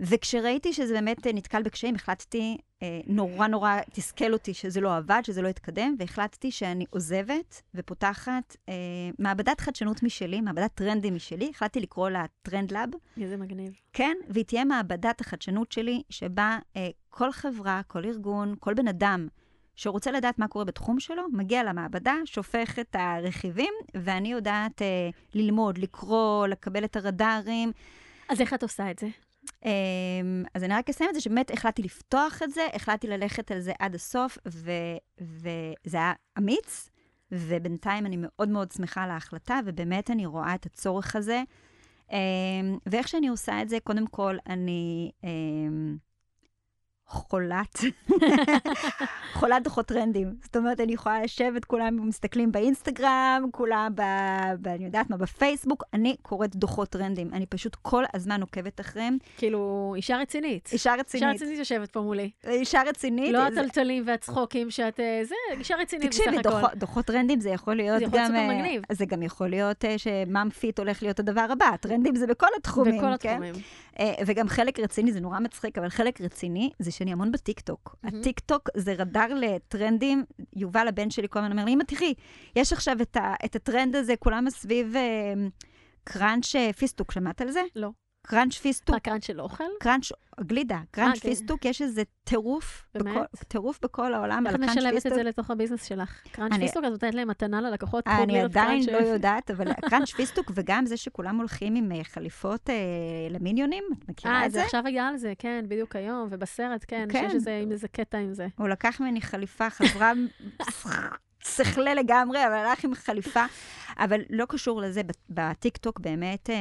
[0.00, 5.20] וכשראיתי שזה באמת אה, נתקל בקשיים, החלטתי, אה, נורא נורא תסכל אותי שזה לא עבד,
[5.24, 8.74] שזה לא התקדם, והחלטתי שאני עוזבת ופותחת אה,
[9.18, 12.88] מעבדת חדשנות משלי, מעבדת טרנדים משלי, החלטתי לקרוא לה TREND lab,
[13.20, 13.72] איזה מגניב.
[13.92, 19.28] כן, והיא תהיה מעבדת החדשנות שלי, שבה אה, כל חברה, כל ארגון, כל בן אדם
[19.76, 25.78] שרוצה לדעת מה קורה בתחום שלו, מגיע למעבדה, שופך את הרכיבים, ואני יודעת אה, ללמוד,
[25.78, 27.72] לקרוא, לקבל את הרדארים.
[28.28, 29.06] אז איך את עושה את זה?
[29.64, 29.70] אה,
[30.54, 33.72] אז אני רק אסיים את זה, שבאמת החלטתי לפתוח את זה, החלטתי ללכת על זה
[33.78, 34.70] עד הסוף, ו,
[35.20, 36.90] וזה היה אמיץ,
[37.32, 41.42] ובינתיים אני מאוד מאוד שמחה על ההחלטה, ובאמת אני רואה את הצורך הזה.
[42.12, 42.18] אה,
[42.86, 45.10] ואיך שאני עושה את זה, קודם כל, אני...
[47.10, 47.78] אה, חולת,
[49.38, 50.34] חולת דוחות טרנדים.
[50.42, 54.02] זאת אומרת, אני יכולה לשבת, כולם מסתכלים באינסטגרם, כולם, ב,
[54.62, 57.30] ב, אני יודעת מה, בפייסבוק, אני קוראת דוחות טרנדים.
[57.32, 59.18] אני פשוט כל הזמן עוקבת אחריהם.
[59.36, 60.68] כאילו, אישה רצינית.
[60.72, 61.24] אישה רצינית.
[61.24, 62.30] אישה רצינית יושבת פה מולי.
[62.46, 63.32] אישה רצינית.
[63.32, 65.00] לא הטלטלים והצחוקים שאת...
[65.00, 66.42] אה, זה, אישה רצינית בסך הכל.
[66.42, 68.32] תקשיבי, דוחות, טרנדים זה יכול להיות זה יכול גם...
[68.32, 68.82] להיות סופר מגניב.
[68.92, 71.76] זה גם יכול להיות ש mom fit הולך להיות הדבר הבא.
[71.80, 73.28] טרנדים זה בכל התחומים, בכל כן?
[73.30, 73.54] התחומים.
[73.98, 77.96] אה, וגם חלק רציני, זה נורא מצחיק, אבל חלק רציני זה שאני המון בטיקטוק.
[78.02, 78.20] מהמם.
[78.20, 80.24] הטיקטוק זה רדאר לטרנדים.
[80.56, 82.14] יובל, הבן שלי, כל הזמן אומר לי, אמא, תראי,
[82.56, 85.34] יש עכשיו את, ה, את הטרנד הזה, כולם מסביב אה,
[86.04, 87.62] קראנץ' אה, פיסטוק, שמעת על זה?
[87.76, 87.90] לא.
[88.26, 88.94] קראנץ' פיסטוק.
[88.94, 89.64] מה, קראנץ' של אוכל?
[89.80, 91.28] קראנץ', גלידה, קראנץ' כן.
[91.28, 93.16] פיסטוק, יש איזה טירוף, באמת?
[93.48, 95.14] טירוף בכל העולם איך על את קראנץ' משלמת את פיסטוק.
[95.14, 96.22] זה לתוך ה business שלך?
[96.32, 98.04] קראנץ' פיסטוק, את נותנת להם מתנה ללקוחות?
[98.04, 102.70] פה אני עדיין לא יודעת, אבל קראנץ' פיסטוק, וגם זה שכולם הולכים עם אה, חליפות
[102.70, 102.74] אה,
[103.30, 104.58] למיניונים, את מכירה אה, את זה?
[104.58, 107.30] זה עכשיו היה על זה, כן, בדיוק היום, ובסרט, כן, כן.
[107.30, 108.46] שיש עם איזה קטע עם זה.
[108.58, 110.12] הוא לקח ממני חליפה, חזרה
[111.46, 113.44] שכלה לגמרי, אבל הלך עם חליפה.
[113.98, 116.56] אבל לא קשור לזה, בטיקטוק באמת אה,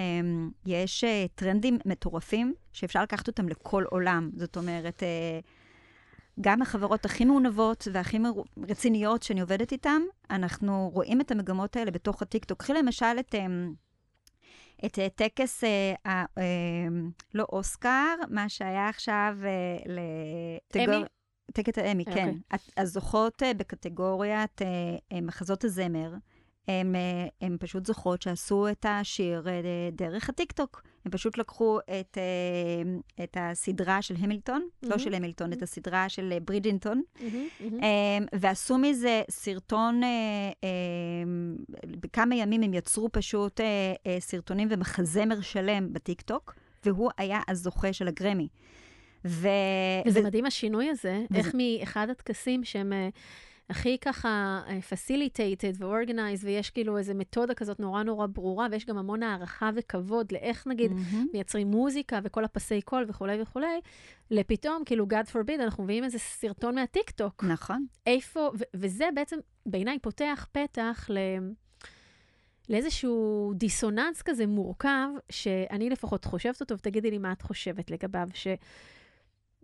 [0.65, 4.29] יש אה, טרנדים מטורפים, שאפשר לקחת אותם לכל עולם.
[4.35, 5.39] זאת אומרת, אה,
[6.41, 8.17] גם החברות הכי מעונבות והכי
[8.69, 12.59] רציניות שאני עובדת איתן, אנחנו רואים את המגמות האלה בתוך הטיקטוק.
[12.59, 13.35] קחי למשל את...
[13.35, 13.45] אה,
[14.85, 16.43] את אה, טקס, אה, ה- אה,
[17.33, 20.95] לא אוסקר, מה שהיה עכשיו אה, לטגור...
[20.95, 21.03] אמי?
[21.51, 22.11] טקס האמי, כן.
[22.11, 22.33] אוקיי.
[22.51, 24.67] הת- הזוכות אה, בקטגוריית אה,
[25.11, 26.13] אה, מחזות הזמר,
[26.67, 26.95] הן
[27.41, 29.45] הן פשוט זוכות שעשו את השיר
[29.91, 30.81] דרך הטיקטוק.
[31.05, 32.17] הם פשוט לקחו את,
[33.23, 34.99] את הסדרה של המילטון, לא מהמם.
[34.99, 37.83] של המילטון, את הסדרה של ברידג'רטון, מהמם, מהמם.
[37.83, 41.55] אמ, ועשו מזה סרטון, אמ,
[41.87, 43.59] בכמה ימים הם יצרו פשוט
[44.19, 48.47] סרטונים ומחזמר שלם בטיקטוק, והוא היה הזוכה של הגרמי.
[49.25, 49.47] ו...
[50.05, 53.09] וזה ו- מדהים השינוי הזה, וזה- איך מאחד הטקסים שהם אה,
[53.69, 58.97] הכי ככה אה, facilitated ו-organized, ויש כאילו איזו מתודה כזאת נורא נורא ברורה, ויש גם
[58.97, 61.27] המון הערכה וכבוד לאיך נגיד מהמם.
[61.33, 63.79] מייצרים מוזיקה וכל הפסי קול וכולי וכולי,
[64.31, 67.43] לפתאום, כאילו, God forbid, אנחנו מביאים איזה סרטון מהטיקטוק.
[67.43, 67.85] נכון.
[68.07, 71.17] איפה, ו- וזה בעצם בעיניי פותח פתח ל...
[72.69, 78.27] לאיזשהו דיסוננס כזה מורכב, שאני לפחות חושבת אותו, ותגידי לי מה את חושבת לגביו,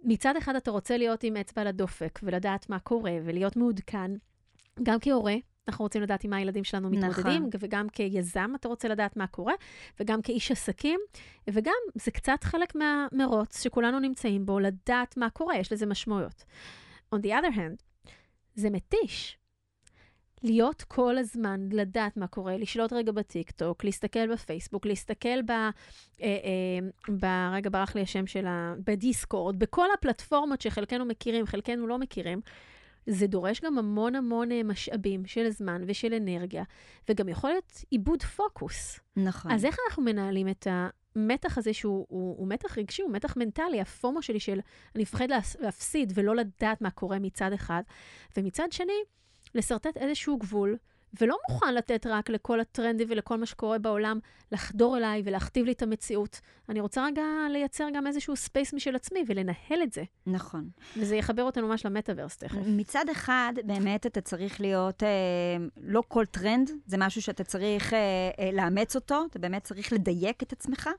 [0.04, 4.12] שמצד אחד אתה רוצה להיות עם אצבע על הדופק, ולדעת מה קורה, ולהיות מעודכן,
[4.84, 5.36] גם כהורה,
[5.68, 7.50] אנחנו רוצים לדעת עם מה הילדים שלנו מתמודדים, נכון.
[7.60, 9.54] וגם כיזם אתה רוצה לדעת מה קורה,
[10.00, 11.00] וגם כאיש עסקים,
[11.50, 16.44] וגם זה קצת חלק מהמרוץ שכולנו נמצאים בו, לדעת מה קורה, יש לזה משמעויות.
[17.16, 17.84] On the other hand,
[18.56, 19.39] זה מתיש.
[20.44, 25.52] להיות כל הזמן, לדעת מה קורה, לשלוט רגע בטיקטוק, להסתכל בפייסבוק, להסתכל ב...
[25.52, 25.70] אה,
[26.22, 26.80] אה,
[27.20, 32.42] ב רגע ברח לי השם שלה, בדיסקורד, בכל הפלטפורמות שחלקנו מכירים, חלקנו לא מכירים.
[33.06, 36.64] זה דורש גם המון המון אה, משאבים של זמן ושל אנרגיה,
[37.10, 39.00] וגם יכול להיות עיבוד פוקוס.
[39.16, 39.52] נכון.
[39.52, 40.68] אז איך אנחנו מנהלים את
[41.16, 44.60] המתח הזה, שהוא הוא, הוא מתח רגשי, הוא מתח מנטלי, הפומו שלי של
[44.96, 45.28] אני מפחד
[45.60, 47.84] להפסיד ולא לדעת מה קורה מצד אחד,
[48.38, 49.02] ומצד שני,
[49.56, 50.78] לשרטט איזשהו גבול,
[51.22, 54.20] ולא מוכן לתת רק לכל הטרנדים ולכל מה שקורה בעולם
[54.52, 56.40] לחדור אליי ולהכתיב לי את המציאות.
[56.70, 60.04] אני רוצה רגע לייצר גם איזשהו space משל עצמי ולנהל את זה.
[60.26, 60.70] נכון.
[60.98, 62.58] וזה יחבר אותנו ממש למטאוורס תכף.
[62.66, 65.10] מצד אחד, באמת אתה צריך להיות, אה,
[65.78, 68.00] לא כל טרנד, זה משהו שאתה צריך אה,
[68.40, 70.90] אה, לאמץ אותו, אתה באמת צריך לדייק את עצמך,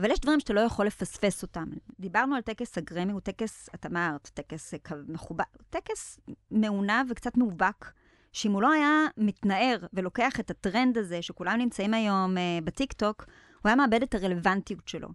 [0.00, 1.64] אבל יש דברים שאתה לא יכול לפספס אותם.
[2.00, 7.92] דיברנו על טקס הגרמי, הוא טקס, את אמרת, טקס אה, מכובד, טקס מעונב וקצת מאובק,
[8.32, 13.24] שאם הוא לא היה מתנער ולוקח את הטרנד הזה, שכולם נמצאים היום אה, בטיקטוק,
[13.62, 15.08] הוא היה מאבד את הרלוונטיות שלו.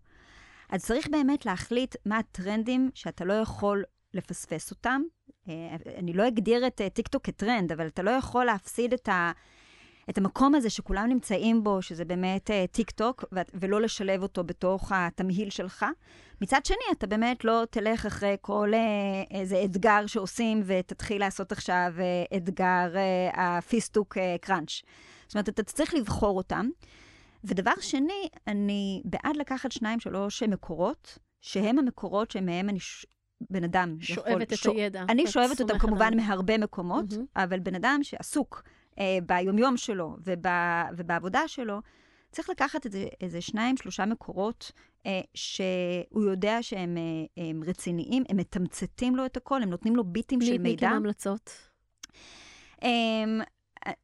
[0.70, 5.02] אז צריך באמת להחליט מה הטרנדים שאתה לא יכול לפספס אותם.
[5.50, 9.32] אה, אני לא אגדיר את אה, טיקטוק כטרנד, אבל אתה לא יכול להפסיד את, ה,
[10.10, 14.92] את המקום הזה שכולם נמצאים בו, שזה באמת אה, טיקטוק, ו- ולא לשלב אותו בתוך
[14.96, 15.86] התמהיל שלך.
[16.42, 21.94] מצד שני, אתה באמת לא תלך אחרי כל אה, איזה אתגר שעושים ותתחיל לעשות עכשיו
[22.00, 24.82] אה, אתגר אה, הפיסטוק אה, קראנץ'.
[25.28, 26.70] זאת אומרת, אתה צריך לבחור אותם.
[27.44, 33.06] ודבר שני, אני בעד לקחת שניים, שלוש מקורות, שהם המקורות שמהם אני ש...
[33.50, 34.42] בן אדם שואבת יכול...
[34.42, 35.04] את שוא- הידע.
[35.10, 36.26] אני שואבת אותם כמובן עליו.
[36.26, 37.26] מהרבה מקומות, מהמם.
[37.36, 38.64] אבל בן אדם שעסוק
[39.00, 40.46] אה, ביומיום שלו וב,
[40.98, 41.82] ובעבודה שלו,
[42.32, 44.72] צריך לקחת איזה, איזה שניים, שלושה מקורות
[45.06, 50.04] אה, שהוא יודע שהם אה, הם רציניים, הם מתמצתים לו את הכל, הם נותנים לו
[50.04, 50.88] ביטים של מידע.
[50.88, 51.70] כמה המלצות.
[52.84, 53.42] אמ,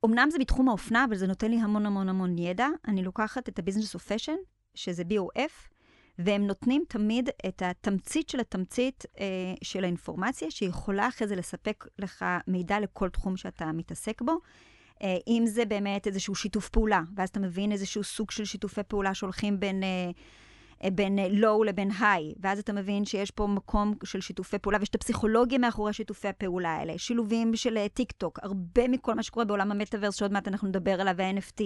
[0.06, 2.68] אמנם זה בתחום האופנה, אבל זה נותן לי המון המון המון ידע.
[2.88, 4.38] אני לוקחת את ה-Business of Fashion,
[4.76, 5.70] שזה BOF,
[6.20, 9.26] והם נותנים תמיד את התמצית של התמצית אה,
[9.64, 14.38] של האינפורמציה, שיכולה אחרי זה לספק לך מידע לכל תחום שאתה מתעסק בו.
[15.04, 19.14] אה, אם זה באמת איזשהו שיתוף פעולה, ואז אתה מבין איזשהו סוג של שיתופי פעולה
[19.14, 19.84] שהולכים בין...
[19.84, 20.12] אה,
[20.84, 24.90] אה, בין low לבין high, ואז אתה מבין שיש פה מקום של שיתופי פעולה, ויש
[24.90, 29.72] את הפסיכולוגיה מאחורי שיתופי הפעולה האלה, שילובים של טיק טוק, הרבה מכל מה שקורה בעולם
[29.72, 31.64] המטאוורס, שעוד מעט אנחנו נדבר עליו, וה-NFT.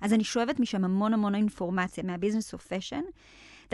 [0.00, 3.02] אז אני שואבת משם המון המון אינפורמציה, מה Business of Fashion.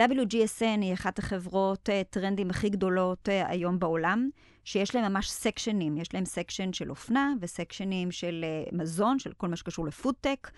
[0.01, 4.29] WGSN היא אחת החברות טרנדים הכי גדולות היום בעולם,
[4.65, 5.97] שיש להם ממש סקשנים.
[5.97, 10.51] יש להם section של אופנה וסקשנים של uh, מזון, של כל מה שקשור לפודטק,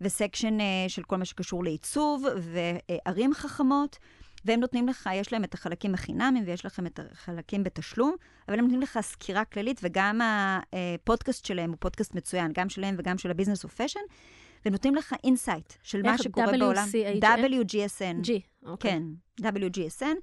[0.00, 3.98] ו section uh, של כל מה שקשור לעיצוב וערים חכמות.
[4.44, 8.14] והם נותנים לך, יש להם את החלקים החינמיים ויש לכם את החלקים בתשלום,
[8.48, 10.20] אבל הם נותנים לך סקירה כללית, וגם
[10.72, 14.00] הפודקאסט שלהם הוא פודקאסט מצוין, גם שלהם וגם של ה Business of Fashion,
[14.66, 16.22] ונותנים לך insight של מה איך?
[16.22, 16.86] שקורה בעולם.
[17.20, 17.22] WCHN?
[17.22, 18.26] WGSN.
[18.26, 18.30] G,
[18.66, 18.90] אוקיי.
[18.90, 19.02] כן,
[19.40, 20.16] WGSN.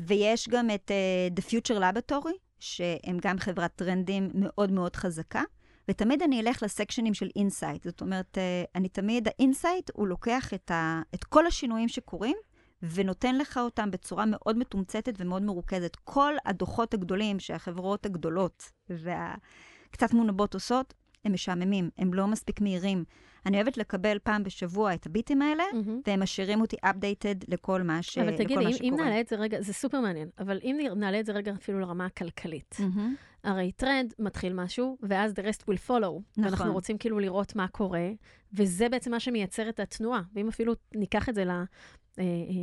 [0.00, 5.42] ויש גם את uh, The Future Laboratory, שהם גם חברת טרנדים מאוד מאוד חזקה.
[5.88, 7.84] ותמיד אני אלך לסקשנים של insight.
[7.84, 12.36] זאת אומרת, uh, אני תמיד, ה insight הוא לוקח את, ה, את כל השינויים שקורים,
[12.82, 15.96] ונותן לך אותם בצורה מאוד מתומצתת ומאוד מרוכזת.
[16.04, 20.94] כל הדוחות הגדולים שהחברות הגדולות והקצת מונבות עושות,
[21.24, 23.04] הם משעממים, הם לא מספיק מהירים.
[23.46, 26.00] אני אוהבת לקבל פעם בשבוע את הביטים האלה, מהמם.
[26.06, 28.18] והם משאירים אותי updated לכל מה, ש...
[28.18, 28.94] אבל תגידי, אם, אם.
[28.96, 32.06] נעלה את זה רגע, זה סופר מעניין, אבל אם נעלה את זה רגע אפילו לרמה
[32.06, 32.76] הכלכלית.
[32.78, 33.14] מהמם.
[33.44, 35.90] הרי טרנד מתחיל משהו, ואז the rest will follow.
[35.90, 36.44] נכון.
[36.44, 38.10] ואנחנו רוצים כאילו לראות מה קורה,
[38.52, 40.22] וזה בעצם מה שמייצר את התנועה.
[40.34, 41.44] ואם אפילו ניקח את זה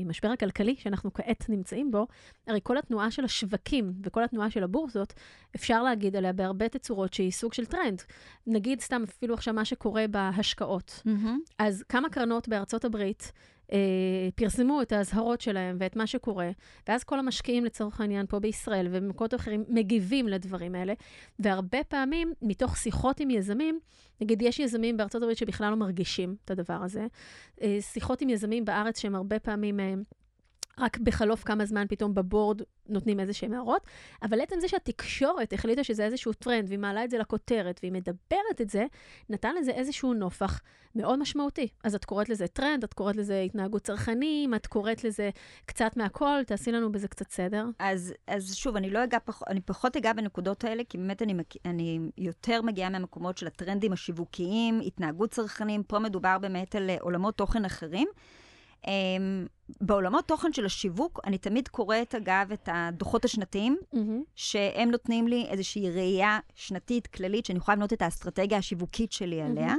[0.02, 2.08] למשבר הכלכלי שאנחנו כעת נמצאים בו,
[2.48, 5.13] הרי כל התנועה של השווקים וכל התנועה של הבורסות,
[5.56, 8.02] אפשר להגיד עליה בהרבה תצורות שהיא סוג של טרנד.
[8.48, 11.02] נגיד סתם אפילו עכשיו מה שקורה בהשקעות.
[11.06, 11.39] מהמם.
[11.60, 13.32] אז כמה קרנות בארצות הברית
[13.71, 13.78] אה,
[14.36, 16.51] פרסמו את האזהרות שלהם ואת מה שקורה,
[16.88, 20.93] ואז כל המשקיעים לצורך העניין פה בישראל ובמקומות אחרים מגיבים לדברים האלה,
[21.39, 23.80] והרבה פעמים מתוך שיחות עם יזמים,
[24.21, 27.08] נגיד יש יזמים בארצות הברית שבכלל לא מרגישים את הדבר הזה,
[27.62, 29.80] אה, שיחות עם יזמים בארץ שהם הרבה פעמים...
[29.80, 29.93] אה,
[30.80, 33.82] רק בחלוף כמה זמן פתאום בבורד נותנים איזה שהם הערות,
[34.24, 38.62] אבל עצם זה שהתקשורת החליטה שזה איזשהו טרנד, והיא מעלה את זה לכותרת, והיא מדברת
[38.62, 38.86] את זה,
[39.30, 40.62] נתן לזה איזשהו נופך
[40.96, 41.68] מאוד משמעותי.
[41.84, 45.30] אז את קוראת לזה טרנד, את קוראת לזה התנהגות צרכנים, את קוראת לזה
[45.66, 47.66] קצת מהכל, תעשי לנו בזה קצת סדר.
[47.80, 51.34] אז, אז שוב, אני לא אגע, פח, אני פחות אגע בנקודות האלה, כי באמת אני,
[51.66, 57.38] אני יותר מגיעה מהמקומות של הטרנדים השיווקיים, התנהגות צרכנים, פה מדובר באמת על אה, עולמות
[57.38, 58.08] תוכן אחרים.
[58.86, 58.88] Um,
[59.82, 63.78] בעולמות תוכן של השיווק, אני תמיד קוראת, אגב, את הדוחות השנתיים,
[64.36, 69.76] שהם נותנים לי איזושהי ראייה שנתית כללית, שאני יכולה לבנות את האסטרטגיה השיווקית שלי עליה.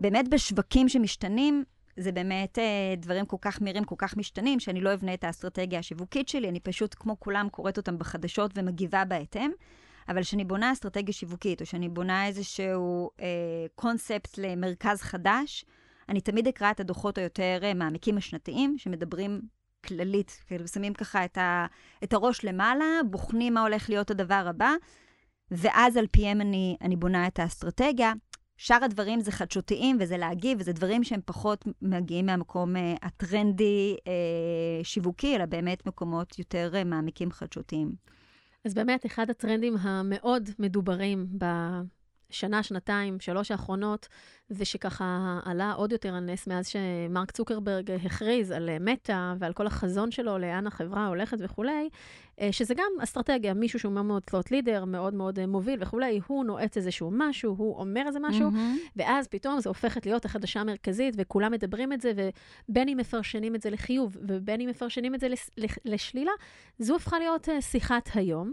[0.00, 1.64] באמת בשווקים שמשתנים,
[1.96, 5.78] זה באמת אה, דברים כל כך מהירים, כל כך משתנים, שאני לא אבנה את האסטרטגיה
[5.78, 9.50] השיווקית שלי, אני פשוט, כמו כולם, קוראת אותם בחדשות ומגיבה בהתאם.
[10.08, 13.26] אבל כשאני בונה אסטרטגיה שיווקית, או שאני בונה איזשהו אה,
[13.74, 15.64] קונספט למרכז חדש,
[16.12, 19.40] אני תמיד אקרא את הדוחות היותר אה, מעמיקים השנתיים, שמדברים
[19.86, 21.66] כללית, כאילו שמים ככה את, ה,
[22.04, 24.70] את הראש למעלה, בוחנים מה הולך להיות הדבר הבא,
[25.50, 28.12] ואז על פיהם אני, אני בונה את האסטרטגיה.
[28.56, 34.84] שאר הדברים זה חדשותיים, וזה להגיב, וזה דברים שהם פחות מגיעים מהמקום אה, הטרנדי אה,
[34.84, 37.92] שיווקי, אלא באמת מקומות יותר אה, מעמיקים חדשותיים.
[38.64, 41.26] אז באמת, אחד הטרנדים המאוד מדוברים
[42.32, 44.08] בשנה, שנתיים, שלוש האחרונות,
[44.50, 49.66] ושככה עלה עוד יותר על נס מאז שמרק צוקרברג הכריז על אה, מטא ועל כל
[49.66, 51.88] החזון שלו לאן החברה הולכת וכולי,
[52.40, 56.20] אה, שזה גם אסטרטגיה, מישהו שהוא מאוד מאוד תלות לידר, מאוד מאוד אה, מוביל וכולי,
[56.26, 58.90] הוא נועץ איזשהו משהו, הוא אומר איזה משהו, Mm-hmm.
[58.96, 62.12] ואז פתאום זה הופכת להיות החדשה המרכזית, וכולם מדברים את זה,
[62.68, 65.28] ובין אם מפרשנים את זה לחיוב, ובין אם מפרשנים את זה
[65.84, 66.32] לשלילה,
[66.78, 68.52] זו הפכה להיות שיחת היום.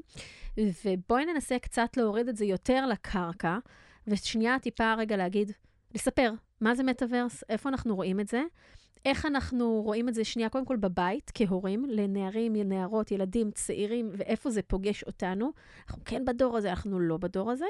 [0.85, 3.57] ובואי ננסה קצת להוריד את זה יותר לקרקע,
[4.07, 5.51] ושנייה טיפה רגע להגיד,
[5.95, 8.41] לספר מה זה מטאוורס, איפה אנחנו רואים את זה,
[9.05, 14.49] איך אנחנו רואים את זה שנייה, קודם כל בבית, כהורים, לנערים, לנערות, ילדים, צעירים, ואיפה
[14.49, 15.51] זה פוגש אותנו.
[15.87, 17.65] אנחנו כן בדור הזה, אנחנו לא בדור הזה.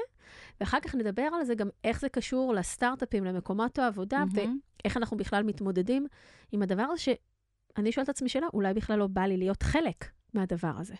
[0.60, 4.40] ואחר כך נדבר על זה גם איך זה קשור לסטארט-אפים, למקומות העבודה, Mm-hmm.
[4.84, 6.06] ואיך אנחנו בכלל מתמודדים
[6.52, 10.04] עם הדבר הזה, שאני שואלת את עצמי שאלה, אולי בכלל לא בא לי להיות חלק
[10.34, 10.94] מהדבר הזה.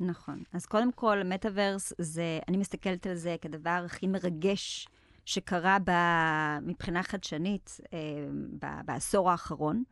[0.00, 0.42] נכון.
[0.52, 4.88] אז קודם כל, מטאוורס זה, אני מסתכלת על זה כדבר הכי מרגש
[5.24, 5.90] שקרה ב,
[6.62, 7.98] מבחינה חדשנית אה,
[8.62, 9.82] ב, בעשור האחרון.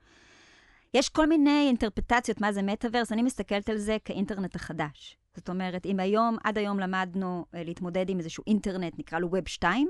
[0.94, 5.16] יש כל מיני אינטרפטציות מה זה מטאוורס, אני מסתכלת על זה כאינטרנט החדש.
[5.36, 9.48] זאת אומרת, אם היום, עד היום למדנו אה, להתמודד עם איזשהו אינטרנט, נקרא לו Web
[9.48, 9.88] 2,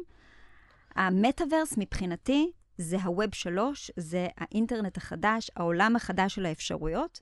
[0.95, 7.21] המטאוורס מבחינתי זה ה-Web 3, זה האינטרנט החדש, העולם החדש של האפשרויות.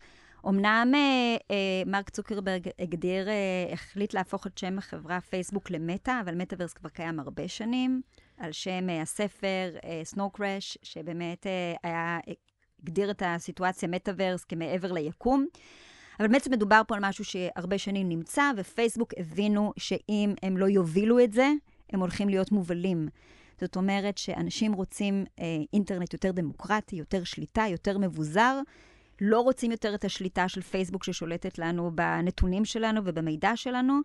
[0.48, 3.34] אמנם אה, אה, מרק צוקרברג הגדיר, אה,
[3.72, 8.02] החליט להפוך את שם החברה פייסבוק למטא, אבל מטאוורס כבר קיים הרבה שנים,
[8.38, 9.70] על שם אה, הספר
[10.04, 12.18] Snow uh, Crash, שבאמת אה, היה,
[12.82, 15.46] הגדיר את הסיטואציה מטאוורס כמעבר ליקום.
[16.20, 21.24] אבל בעצם מדובר פה על משהו שהרבה שנים נמצא, ופייסבוק הבינו שאם הם לא יובילו
[21.24, 21.50] את זה,
[21.90, 23.08] הם הולכים להיות מובלים.
[23.60, 28.60] זאת אומרת שאנשים רוצים אה, אינטרנט יותר דמוקרטי, יותר שליטה, יותר מבוזר.
[29.24, 34.00] לא רוצים יותר את השליטה של פייסבוק ששולטת לנו בנתונים שלנו ובמידע שלנו,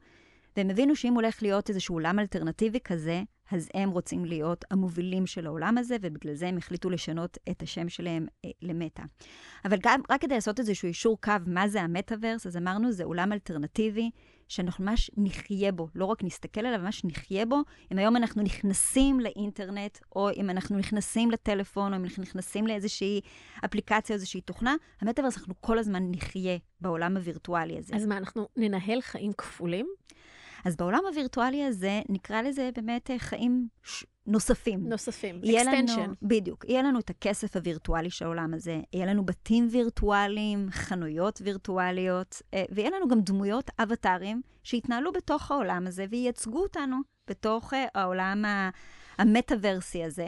[0.57, 5.45] והם הבינו שאם הולך להיות איזשהו עולם אלטרנטיבי כזה, אז הם רוצים להיות המובילים של
[5.45, 9.03] העולם הזה, ובגלל זה הם החליטו לשנות את השם שלהם אה, למטא.
[9.65, 13.33] אבל גם, רק כדי לעשות איזשהו אישור קו מה זה המטאוורס, אז אמרנו, זה עולם
[13.33, 14.11] אלטרנטיבי,
[14.47, 17.61] שאנחנו ממש נחיה בו, לא רק נסתכל עליו, ממש נחיה בו.
[17.91, 23.21] אם היום אנחנו נכנסים לאינטרנט, או אם אנחנו נכנסים לטלפון, או אם אנחנו נכנסים לאיזושהי
[23.65, 27.95] אפליקציה איזושהי תוכנה, המטאוורס, אנחנו כל הזמן נחיה בעולם הווירטואלי הזה.
[27.95, 29.87] אז מה, אנחנו ננהל חיים כפולים?
[30.65, 34.05] אז בעולם הווירטואלי הזה, נקרא לזה באמת אה, חיים ש...
[34.27, 34.89] נוספים.
[34.89, 36.09] נוספים, extension.
[36.21, 36.65] בדיוק.
[36.67, 42.63] יהיה לנו את הכסף הווירטואלי של העולם הזה, יהיה לנו בתים וירטואליים, חנויות וירטואליות, אה,
[42.71, 48.45] ויהיה לנו גם דמויות אבטארים שיתנהלו בתוך העולם הזה וייצגו אותנו בתוך אה, העולם
[49.17, 50.27] המטאוורסי הזה.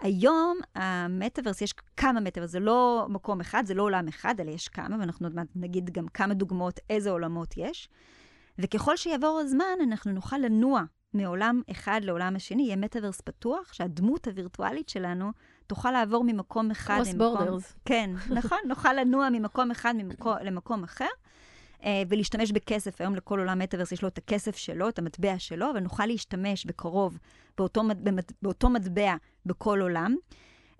[0.00, 4.68] היום המטאוורס, יש כמה מטאוורס, זה לא מקום אחד, זה לא עולם אחד, אלא יש
[4.68, 7.88] כמה, ואנחנו עוד מעט נגיד גם כמה דוגמאות איזה עולמות יש.
[8.58, 10.82] וככל שיעבור הזמן, אנחנו נוכל לנוע
[11.14, 15.30] מעולם אחד לעולם השני, יהיה מטאוורס פתוח, שהדמות הווירטואלית שלנו
[15.66, 17.18] תוכל לעבור ממקום אחד למקום...
[17.18, 17.76] קרוס בורדרס.
[17.84, 21.04] כן, נכון, נוכל לנוע ממקום אחד ממקום, למקום אחר.
[21.84, 23.00] uh, ולהשתמש בכסף.
[23.00, 26.66] היום לכל עולם מטאוורס יש לו את הכסף שלו, את המטבע שלו, אבל נוכל להשתמש
[26.66, 27.18] בקרוב
[27.58, 27.82] באותו,
[28.42, 29.14] באותו מטבע
[29.46, 30.16] בכל עולם.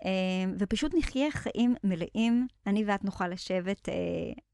[0.05, 2.47] אמ, ופשוט נחיה חיים מלאים.
[2.67, 3.95] אני ואת נוכל לשבת, אה,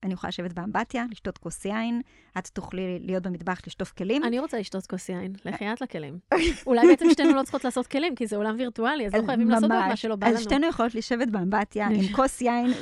[0.02, 2.00] אני אוכל לשבת באמבטיה, לשתות כוס יין,
[2.38, 4.24] את תוכלי להיות במטבח, לשטוף כלים.
[4.24, 6.18] אני רוצה לשתות כוס יין, לכי את לכלים.
[6.66, 9.70] אולי בעצם שתינו לא צריכות לעשות כלים, כי זה עולם וירטואלי, אז לא חייבים לעשות
[9.70, 10.36] מה שלא בא לנו.
[10.36, 12.72] אז שתינו יכולות לשבת באמבטיה עם כוס יין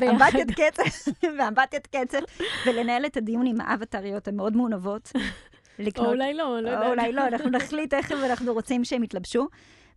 [0.00, 2.20] ואמבטיית קצף, ואמבטיית קצף,
[2.66, 5.12] ולנהל את הדיון עם האבטריות המאוד מעונבות.
[5.78, 6.06] לקנות.
[6.06, 6.86] או אולי לא, לא יודעת.
[6.86, 9.48] או אולי לא, אנחנו נחליט איך אנחנו רוצים שהם יתלבשו.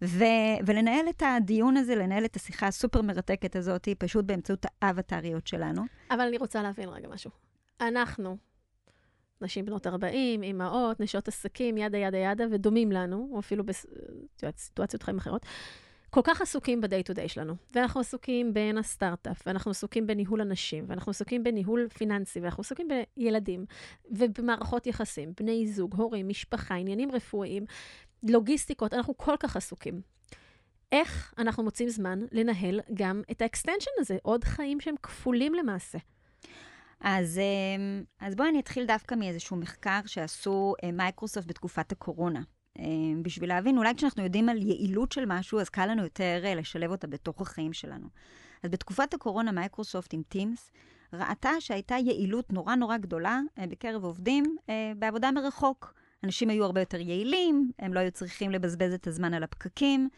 [0.03, 5.81] ו- ולנהל את הדיון הזה, לנהל את השיחה הסופר מרתקת הזאת, פשוט באמצעות האבטריות שלנו.
[6.11, 7.31] אבל אני רוצה להבין רגע משהו.
[7.81, 8.37] אנחנו,
[9.41, 13.63] נשים בנות 40, אימהות, נשות עסקים, ידה ידה ידה, ודומים לנו, או אפילו
[14.43, 15.45] בסיטואציות חיים אחרות,
[16.09, 20.85] כל כך עסוקים ב-day to day שלנו, ואנחנו עסוקים בין הסטארט-אפ, ואנחנו עסוקים בניהול אנשים,
[20.87, 22.87] ואנחנו עסוקים בניהול פיננסי, ואנחנו עסוקים
[23.17, 23.65] בילדים,
[24.11, 27.65] ובמערכות יחסים, בני זוג, הורים, משפחה, עניינים רפואיים,
[28.29, 30.01] לוגיסטיקות, אנחנו כל כך עסוקים.
[30.91, 35.97] איך אנחנו מוצאים זמן לנהל גם את ה extension הזה, עוד חיים שהם כפולים למעשה?
[36.99, 42.41] אז, אמ, אז בואי אני אתחיל דווקא מאיזשהו מחקר שעשו אה, מייקרוסופט בתקופת הקורונה.
[42.79, 46.55] אמ, בשביל להבין, אולי כשאנחנו יודעים על יעילות של משהו, אז קל לנו יותר אה,
[46.55, 48.07] לשלב אותה בתוך החיים שלנו.
[48.63, 50.71] אז בתקופת הקורונה, מייקרוסופט עם Teams
[51.13, 54.57] ראתה שהייתה יעילות נורא נורא גדולה אה, בקרב עובדים
[54.97, 55.93] בעבודה מרחוק.
[56.23, 60.09] אנשים היו הרבה יותר יעילים, הם לא היו צריכים לבזבז את הזמן על הפקקים,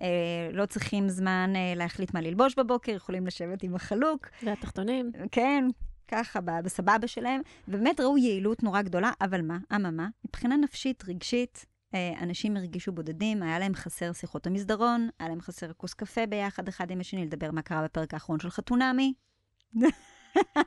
[0.00, 0.06] אה,
[0.52, 4.28] לא צריכים זמן אה, להחליט מה ללבוש בבוקר, יכולים לשבת עם החלוק.
[4.42, 5.10] והתחתונים.
[5.32, 5.64] כן,
[6.08, 7.40] ככה, בסבבה שלהם.
[7.68, 9.58] ובאמת ראו יעילות נורא גדולה, אבל מה?
[9.76, 15.40] אממה, מבחינה נפשית, רגשית, אה, אנשים הרגישו בודדים, היה להם חסר שיחות המסדרון, היה להם
[15.40, 19.14] חסר כוס קפה ביחד אחד עם השני, לדבר מה קרה בפרק האחרון של חתונמי.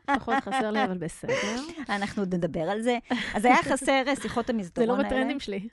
[0.06, 1.62] פחות חסר לי, אבל בסדר.
[1.90, 2.98] אנחנו עוד נדבר על זה.
[3.34, 4.98] אז היה חסר שיחות המסדרון האלה.
[4.98, 5.68] זה לא בטרנדים שלי.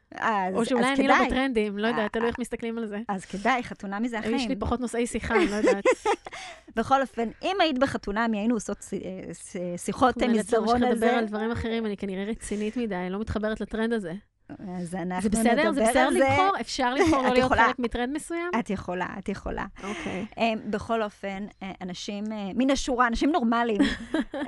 [0.54, 2.98] או שאולי אני לא בטרנדים, לא יודעת, תלוי איך מסתכלים על זה.
[3.08, 4.36] אז כדאי, חתונה מזה החיים.
[4.36, 5.84] יש לי פחות נושאי שיחה, אני לא יודעת.
[6.76, 11.06] בכל אופן, אם היית בחתונמי, היינו עושות אה, שיחות מסדרון על זה.
[11.06, 14.12] לדבר על דברים אחרים, אני כנראה רצינית מדי, אני לא מתחברת לטרנד הזה.
[14.48, 15.52] אז אנחנו זה בסדר?
[15.52, 16.50] נדבר זה בסדר לבחור?
[16.60, 18.50] אפשר לבחור לא להיות חלק מטרנד מסוים?
[18.58, 19.66] את יכולה, את יכולה.
[19.84, 20.26] אוקיי.
[20.30, 20.38] Okay.
[20.40, 23.80] אמ, בכל אופן, אה, אנשים אה, מן השורה, אנשים נורמליים,
[24.34, 24.44] אמ,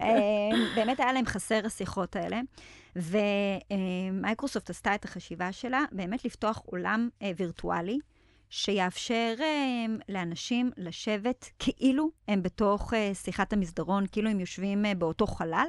[0.74, 2.40] באמת היה להם חסר השיחות האלה.
[2.96, 7.98] ומייקרוסופט עשתה את החשיבה שלה, באמת לפתוח עולם אה, וירטואלי,
[8.50, 9.34] שיאפשר
[10.08, 15.66] לאנשים לשבת כאילו הם בתוך שיחת המסדרון, כאילו הם יושבים באותו חלל.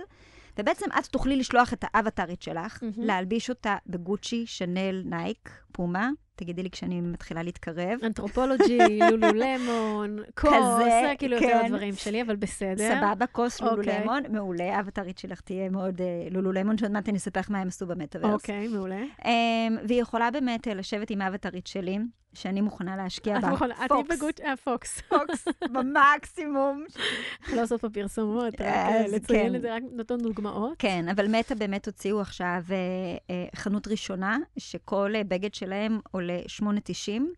[0.60, 2.94] ובעצם את תוכלי לשלוח את האבטרית שלך, מהמם.
[2.98, 6.10] להלביש אותה בגוצ'י, שנל, נייק, פומה.
[6.36, 8.00] תגידי לי כשאני מתחילה להתקרב.
[8.04, 11.66] אנתרופולוגי, לולולמון, כוס, כזה, זה כאילו יותר כן.
[11.66, 12.90] הדברים שלי, אבל בסדר.
[12.96, 13.76] סבבה, כוס אוקיי.
[13.76, 14.78] לולולמון, מעולה.
[14.78, 18.34] האבטרית שלך תהיה מאוד אה, לולולמון, שעוד מעט אני אספר לך מה הם עשו במטאוורס.
[18.34, 19.04] אוקיי, מעולה.
[19.26, 22.00] אמ, והיא יכולה באמת אה, לשבת עם האבטרית שלי,
[22.38, 23.50] שאני מוכנה להשקיע את בה.
[23.50, 24.08] מוכנה, את פוקס.
[24.08, 25.02] תהיי בגוט, אה, פוקס.
[25.02, 26.86] פוקס, במקסימום.
[27.50, 29.56] לא לעשות פה פרסומות, רק אז אה, לציין כן.
[29.56, 30.76] את זה, רק נותן דוגמאות.
[30.80, 32.64] כן, אבל מטא באמת הוציאו עכשיו
[33.30, 36.66] אה, חנות ראשונה, שכל בגד שלהם עולה 8.90,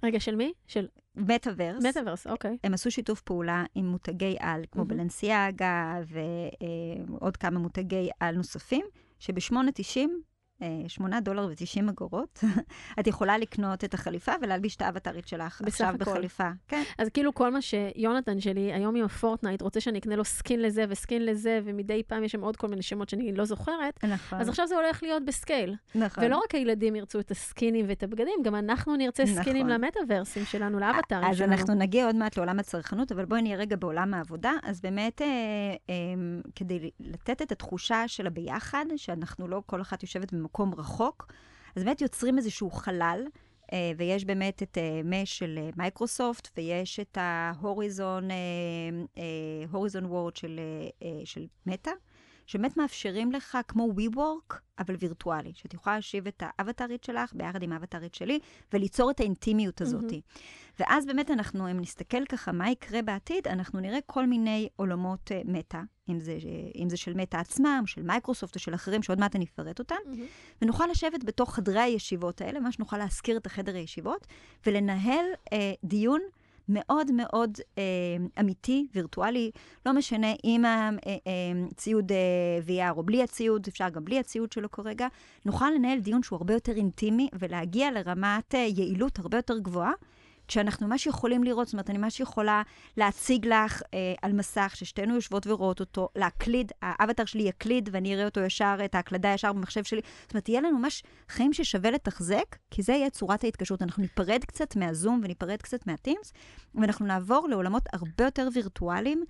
[0.04, 0.54] רגע, של מי?
[0.68, 1.86] של מטאוורס.
[1.86, 2.58] מטאוורס, אוקיי.
[2.64, 4.98] הם עשו שיתוף פעולה עם מותגי על, כמו מהמם.
[4.98, 5.96] בלנסיאגה
[7.08, 8.86] ועוד כמה מותגי על נוספים,
[9.20, 10.00] שב-8.90,
[10.88, 12.44] 8 דולר ו-90 אגורות,
[13.00, 15.98] את יכולה לקנות את החליפה ולהלביש את האבטרית שלך עכשיו הכל.
[15.98, 16.50] בחליפה.
[16.68, 20.62] כן, אז כאילו כל מה שיונתן שלי, היום עם הפורטנייט, רוצה שאני אקנה לו skin
[20.62, 24.04] לזה ו skin לזה, ומדי פעם יש שם עוד כל מיני שמות שאני לא זוכרת,
[24.04, 24.40] נכון.
[24.40, 25.76] אז עכשיו זה הולך להיות ב scale.
[25.96, 26.24] נכון.
[26.24, 29.82] ולא רק הילדים ירצו את הסקינים ואת הבגדים, גם אנחנו נרצה סקינים נכון.
[29.82, 31.54] למטאוורסים שלנו, לאבטרים אז שלנו.
[31.54, 34.52] אנחנו נגיע עוד מעט לעולם הצרכנות, אבל בואי נהיה רגע בעולם העבודה.
[34.64, 35.28] אז באמת, אה,
[35.90, 35.96] אה,
[36.56, 41.32] כדי לתת את התחושה של הביחד, שאנחנו לא כל אחת יושבת במקום רחוק,
[41.76, 43.26] אז באמת יוצרים איזשהו חלל,
[43.74, 48.36] אה, ויש באמת את אה, מש של אה, מייקרוסופט, ויש את ההוריזון, אה,
[49.18, 49.24] אה,
[49.72, 51.92] הוריזון וורד של, אה, אה, של מטא.
[52.50, 57.72] שבאמת מאפשרים לך, כמו WeWork, אבל וירטואלי, שאת יכולה להשיב את האבטרית שלך ביחד עם
[57.72, 58.40] האבטרית שלי,
[58.74, 60.04] וליצור את האינטימיות הזאת.
[60.04, 60.20] מהמם.
[60.80, 65.52] ואז באמת אנחנו, אם נסתכל ככה מה יקרה בעתיד, אנחנו נראה כל מיני עולמות uh,
[65.52, 65.80] מטא,
[66.10, 66.38] אם זה,
[66.76, 69.96] אם זה של מטא עצמם, של מייקרוסופט או של אחרים, שעוד מעט אני אפרט אותם,
[70.06, 70.26] מהמם.
[70.62, 74.28] ונוכל לשבת בתוך חדרי הישיבות האלה, ממש נוכל להזכיר את החדר הישיבות,
[74.66, 76.22] ולנהל uh, דיון
[76.70, 77.84] מאוד מאוד אה,
[78.40, 79.52] אמיתי, וירטואלי,
[79.86, 80.64] לא משנה אם
[81.72, 82.18] הציוד אה,
[82.92, 85.08] VR או בלי הציוד, אפשר גם בלי הציוד שלו כרגע,
[85.46, 89.92] נוכל לנהל דיון שהוא הרבה יותר אינטימי ולהגיע לרמת אה, יעילות הרבה יותר גבוהה.
[90.50, 92.62] כשאנחנו ממש יכולים לראות, זאת אומרת, אני ממש יכולה
[92.98, 98.26] להציג לך אה, על מסך ששתינו יושבות ורואות אותו, להקליד, האבטר שלי יקליד ואני אראה
[98.26, 100.02] אותו ישר, את ההקלדה ישר במחשב שלי.
[100.22, 103.82] זאת אומרת, יהיה לנו ממש חיים ששווה לתחזק, כי זה יהיה צורת ההתקשרות.
[103.82, 106.34] אנחנו ניפרד קצת מהזום וניפרד קצת מהטימס,
[106.76, 109.24] ואנחנו נעבור לעולמות הרבה יותר וירטואליים,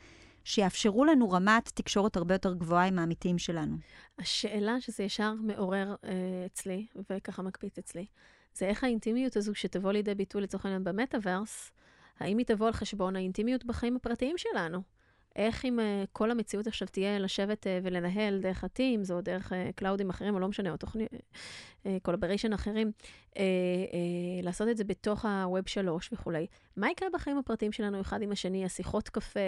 [0.44, 3.78] שיאפשרו לנו רמת תקשורת הרבה יותר גבוהה עם העמיתים שלנו.
[4.20, 6.10] השאלה שזה ישר מעורר אה,
[6.46, 8.06] אצלי, וככה מקפיץ אצלי,
[8.60, 11.72] זה איך האינטימיות הזו שתבוא לידי ביטוי לצורך העניין במטאוורס,
[12.20, 14.82] האם היא תבוא על חשבון האינטימיות בחיים הפרטיים שלנו?
[15.36, 19.54] איך אם uh, כל המציאות עכשיו תהיה לשבת uh, ולנהל דרך ה Teams, או דרך
[19.76, 21.10] קלאודים אחרים, או לא משנה, או תוכנית,
[22.02, 22.92] collaboration אחרים,
[24.44, 26.48] לעשות את זה בתוך ה-Web 3 וכולי.
[26.78, 29.40] מה יקרה בחיים הפרטיים שלנו אחד עם השני, השיחות קפה,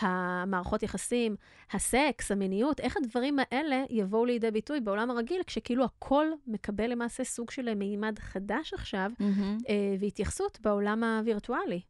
[0.00, 1.36] המערכות יחסים,
[1.72, 7.50] הסקס, המיניות, איך הדברים האלה יבואו לידי ביטוי בעולם הרגיל, כשכאילו הכל מקבל למעשה סוג
[7.50, 9.70] של מימד חדש עכשיו, Mm-hmm.
[10.00, 11.80] והתייחסות בעולם הווירטואלי.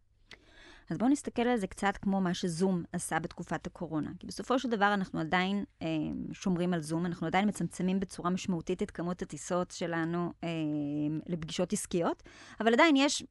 [0.91, 4.11] אז בואו נסתכל על זה קצת כמו מה שזום עשה בתקופת הקורונה.
[4.19, 5.87] כי בסופו של דבר אנחנו עדיין אה,
[6.33, 10.49] שומרים על זום, אנחנו עדיין מצמצמים בצורה משמעותית את כמות הטיסות שלנו אה,
[11.27, 12.23] לפגישות עסקיות,
[12.61, 13.25] אבל עדיין יש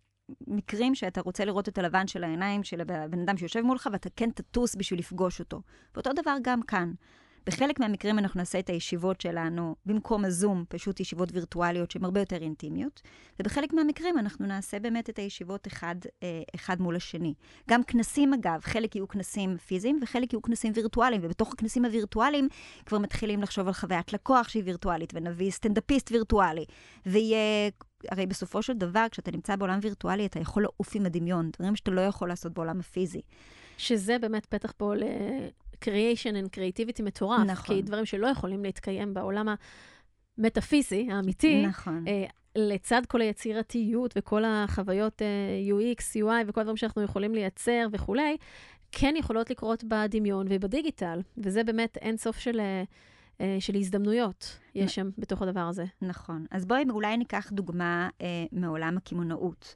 [0.47, 4.31] מקרים שאתה רוצה לראות את הלבן של העיניים של הבן אדם שיושב מולך, ואתה כן
[4.31, 5.61] תטוס בשביל לפגוש אותו.
[5.95, 6.93] ואותו דבר גם כאן.
[7.47, 12.35] בחלק מהמקרים אנחנו נעשה את הישיבות שלנו במקום הזום, פשוט ישיבות וירטואליות שהן הרבה יותר
[12.41, 13.01] אינטימיות,
[13.39, 17.33] ובחלק מהמקרים אנחנו נעשה באמת את הישיבות אחד, אה, אחד מול השני.
[17.69, 22.47] גם כנסים אגב, חלק יהיו כנסים פיזיים וחלק יהיו כנסים וירטואליים, ובתוך הכנסים הווירטואליים
[22.85, 26.65] כבר מתחילים לחשוב על חוויית לקוח שהיא וירטואלית, ונביא סטנדאפיסט וירטואלי,
[27.05, 27.69] ויהיה...
[28.11, 31.91] הרי בסופו של דבר, כשאתה נמצא בעולם וירטואלי, אתה יכול לעוף עם הדמיון, דברים שאתה
[31.91, 33.21] לא יכול לעשות בעולם הפיזי.
[33.77, 34.93] שזה באמת פתח פה
[35.85, 37.39] ל-creation and creativity מטורף.
[37.47, 37.75] נכון.
[37.75, 39.55] כי דברים שלא יכולים להתקיים בעולם
[40.37, 42.05] המטאפיזי, האמיתי, נכון.
[42.07, 42.25] אה,
[42.55, 45.27] לצד כל היצירתיות וכל החוויות אה,
[45.73, 48.37] UX, UI וכל הדברים שאנחנו יכולים לייצר וכולי,
[48.91, 51.21] כן יכולות לקרות בדמיון ובדיגיטל.
[51.37, 52.83] וזה באמת אין סוף של, אה,
[53.41, 55.85] אה, של הזדמנויות יש שם בתוך הדבר הזה.
[56.01, 56.45] נכון.
[56.51, 59.75] אז בואי אולי ניקח דוגמה אה, מעולם הקמעונאות.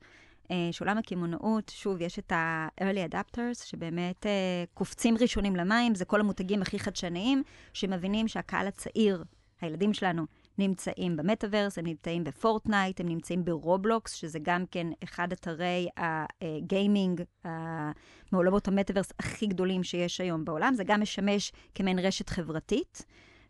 [0.51, 6.19] אה, שעולם הקמעונאות, שוב, יש את ה-early adapters, שבאמת אה, קופצים ראשונים למים, זה כל
[6.19, 7.43] המותגים הכי חדשניים,
[7.73, 9.23] שמבינים שהקהל הצעיר,
[9.61, 10.25] הילדים שלנו,
[10.57, 17.21] נמצאים במטאוורס, הם נמצאים בפורטנייט, הם נמצאים ברובלוקס, שזה גם כן אחד אתרי הגיימינג
[18.31, 20.73] מעולמות המטאוורס הכי גדולים שיש היום בעולם.
[20.73, 23.05] זה גם משמש כמעין רשת חברתית.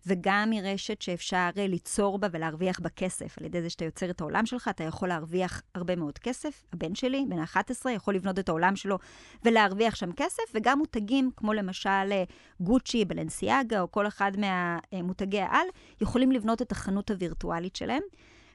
[0.07, 3.37] וגם מרשת שאפשר אה, ליצור בה ולהרוויח בה כסף.
[3.37, 6.63] על ידי זה שאתה יוצר את העולם שלך, אתה יכול להרוויח הרבה מאוד כסף.
[6.73, 8.97] הבן שלי, בן ה-11, יכול לבנות את העולם שלו
[9.43, 12.23] ולהרוויח שם כסף, וגם מותגים, כמו למשל אה,
[12.59, 15.67] גוצ'י, בלנסיאגה, או כל אחד מהמותגי העל,
[16.01, 18.01] יכולים לבנות את החנות הווירטואלית שלהם,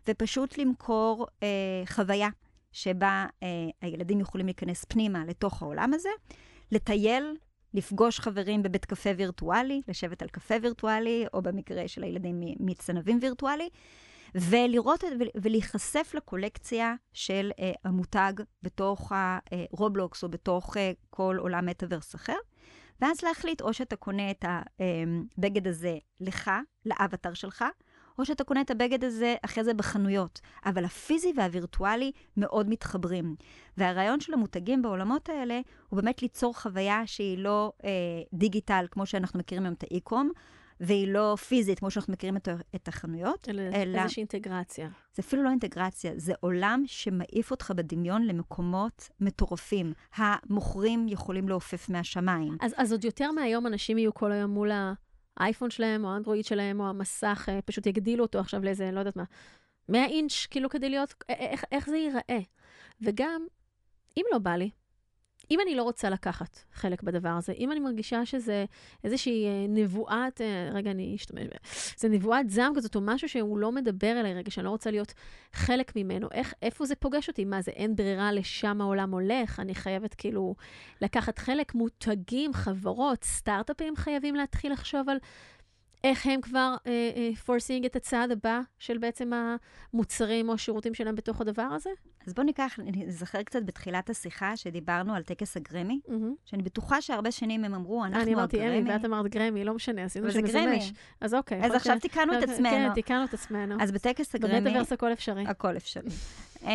[0.09, 1.49] ופשוט למכור אה,
[1.86, 2.28] חוויה
[2.72, 3.49] שבה אה,
[3.80, 6.09] הילדים יכולים להיכנס פנימה לתוך העולם הזה,
[6.72, 7.36] לטייל,
[7.75, 13.69] לפגוש חברים בבית קפה וירטואלי, לשבת על קפה וירטואלי, או במקרה של הילדים מצנבים וירטואלי,
[14.35, 15.05] ולראות
[15.35, 19.12] ולהיחשף לקולקציה של uh, המותג בתוך
[19.73, 22.37] הרובלוקס או בתוך uh, כל עולם מטאוורס אחר,
[23.01, 26.51] ואז להחליט או שאתה קונה את הבגד הזה לך,
[26.87, 27.64] לאבטר שלך,
[28.19, 30.41] או שאתה קונה את הבגד הזה אחרי זה בחנויות.
[30.67, 33.37] אבל הפיזי והווירטואלי מאוד מתחברים.
[33.77, 37.91] והרעיון של המותגים בעולמות האלה הוא באמת ליצור חוויה שהיא לא אה,
[38.33, 40.31] דיגיטל, כמו שאנחנו מכירים היום את האי-קום,
[40.81, 43.49] והיא לא פיזית, כמו שאנחנו מכירים את, את החנויות.
[43.49, 44.89] אלא, אלא איזושהי אינטגרציה.
[45.14, 49.93] זה אפילו לא אינטגרציה, זה עולם שמעיף אותך בדמיון למקומות מטורפים.
[50.17, 52.57] המוכרים יכולים לעופף מהשמיים.
[52.61, 54.93] אז, אז עוד יותר מהיום אנשים יהיו כל היום מול ה...
[55.37, 59.16] האייפון שלהם, או האנדרואיד שלהם, או המסך, אה, פשוט יגדילו אותו עכשיו לאיזה, לא יודעת
[59.16, 59.24] מה,
[59.89, 62.41] 100 אינץ', כאילו כדי להיות, איך, איך זה ייראה.
[63.01, 63.47] וגם,
[64.16, 64.70] אם לא בא לי,
[65.51, 68.64] אם אני לא רוצה לקחת חלק בדבר הזה, אם אני מרגישה שזה
[69.05, 71.47] איזושהי אה, נבואת, אה, רגע, אני אשתמש,
[71.97, 75.12] זה נבואת זעם כזאת, או משהו שהוא לא מדבר אליי רגע, שאני לא רוצה להיות
[75.53, 77.44] חלק ממנו, איך, איפה זה פוגש אותי?
[77.44, 79.61] מה זה, אין ברירה לשם העולם הולך?
[79.61, 80.55] אני חייבת כאילו
[81.01, 81.74] לקחת חלק?
[81.74, 85.18] מותגים, חברות, סטארט-אפים חייבים להתחיל לחשוב על
[86.07, 86.75] איך הם כבר
[87.45, 89.31] foreseeing uh, uh, את הצעד הבא של בעצם
[89.93, 91.91] המוצרים או השירותים שלהם בתוך הדבר הזה?
[92.27, 96.13] אז בואו ניקח, נזכר קצת בתחילת השיחה שדיברנו על טקס הגרמי, mm-hmm.
[96.45, 98.33] שאני בטוחה שהרבה שנים הם אמרו, אנחנו הגרמי.
[98.33, 100.93] אני אמרתי אמי, ואת אמרת גרמי, לא משנה, עשינו איזה mash.
[101.21, 101.65] אז אוקיי.
[101.65, 102.71] אז עכשיו תיקנו את עצמנו.
[102.71, 103.77] כן, תיקנו את עצמנו.
[103.81, 104.61] אז בטקס הגרמי...
[104.61, 105.45] במטאוורס הכל אפשרי.
[105.47, 106.11] הכל אפשרי.
[106.63, 106.69] אמ,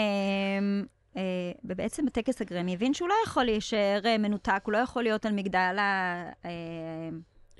[1.18, 1.22] אה,
[1.64, 5.34] ובעצם בטקס הגרמי הבין שהוא לא יכול להישאר אה, מנותק, הוא לא יכול להיות על
[5.34, 6.24] מגדל ה...
[6.46, 6.50] אה,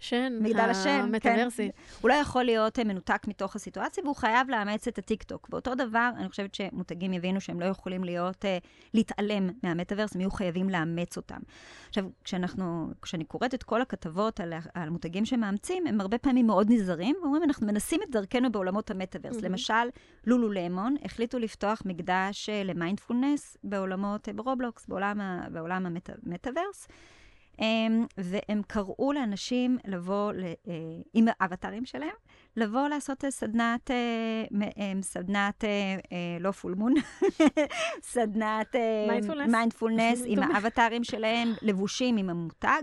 [0.02, 1.72] שן, מגדל השן, המטאוורסי.
[1.72, 1.84] כן.
[2.02, 5.48] הוא לא יכול להיות אה, מנותק מתוך הסיטואציה, והוא חייב לאמץ את הטיקטוק.
[5.52, 8.48] ואותו דבר, אני חושבת שמותגים יבינו שהם לא יכולים להיות, uh,
[8.94, 11.40] להתעלם מהמטאוורס, הם יהיו חייבים לאמץ אותם.
[11.90, 16.68] עכשיו, כשאנחנו, כשאני קוראת את כל הכתבות על, על מותגים שמאמצים, הם הרבה פעמים מאוד
[16.70, 19.38] נזהרים, ואומרים, אנחנו מנסים את דרכנו בעולמות המטאוורס.
[19.38, 19.46] Mm-hmm.
[19.46, 19.74] למשל,
[20.28, 25.20] לולולמון החליטו לפתוח מקדש אה, למיינדפולנס בעולמות, ברובלוקס, בעולם,
[25.52, 26.88] בעולם המטאוורס.
[27.62, 30.32] אמ, והם קראו לאנשים לבוא
[30.68, 30.74] אה,
[31.14, 32.16] עם האבטרים שלהם,
[32.58, 35.98] לבוא לעשות סדנת, אה, סדנת, אה,
[36.40, 36.94] לא full moon,
[38.14, 38.76] סדנת
[39.48, 42.82] מיינדפולנס עם האווטרים שלהם, לבושים עם המותג.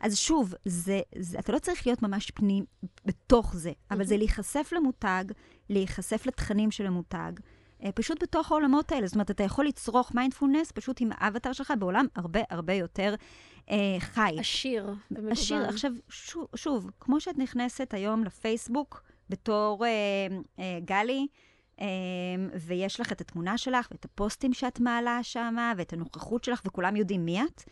[0.00, 2.64] אז שוב, זה, זה, אתה לא צריך להיות ממש פנים
[3.04, 5.24] בתוך זה, אבל זה להיחשף למותג,
[5.70, 7.32] להיחשף לתכנים של המותג.
[7.94, 9.06] פשוט בתוך העולמות האלה.
[9.06, 13.14] זאת אומרת, אתה יכול לצרוך מיינדפולנס פשוט עם האבטר שלך בעולם הרבה הרבה יותר
[13.70, 14.36] אה, חי.
[14.38, 15.32] עשיר ומגוון.
[15.32, 15.68] עשיר.
[15.68, 19.90] עכשיו, שוב, שוב, כמו שאת נכנסת היום לפייסבוק בתור אה,
[20.58, 21.26] אה, גלי,
[21.80, 21.86] אה,
[22.60, 27.24] ויש לך את התמונה שלך, ואת הפוסטים שאת מעלה שם, ואת הנוכחות שלך, וכולם יודעים
[27.24, 27.62] מי את,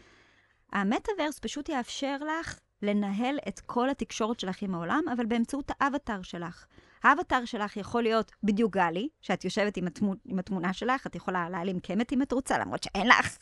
[0.73, 6.67] המטאוורס פשוט יאפשר לך לנהל את כל התקשורת שלך עם העולם, אבל באמצעות האבטר שלך.
[7.03, 11.49] האבטר שלך יכול להיות בדיוק גלי, שאת יושבת עם, התמונה, עם התמונה שלך, את יכולה
[11.51, 13.37] להעלים קמת אם את רוצה, למרות שאין לך.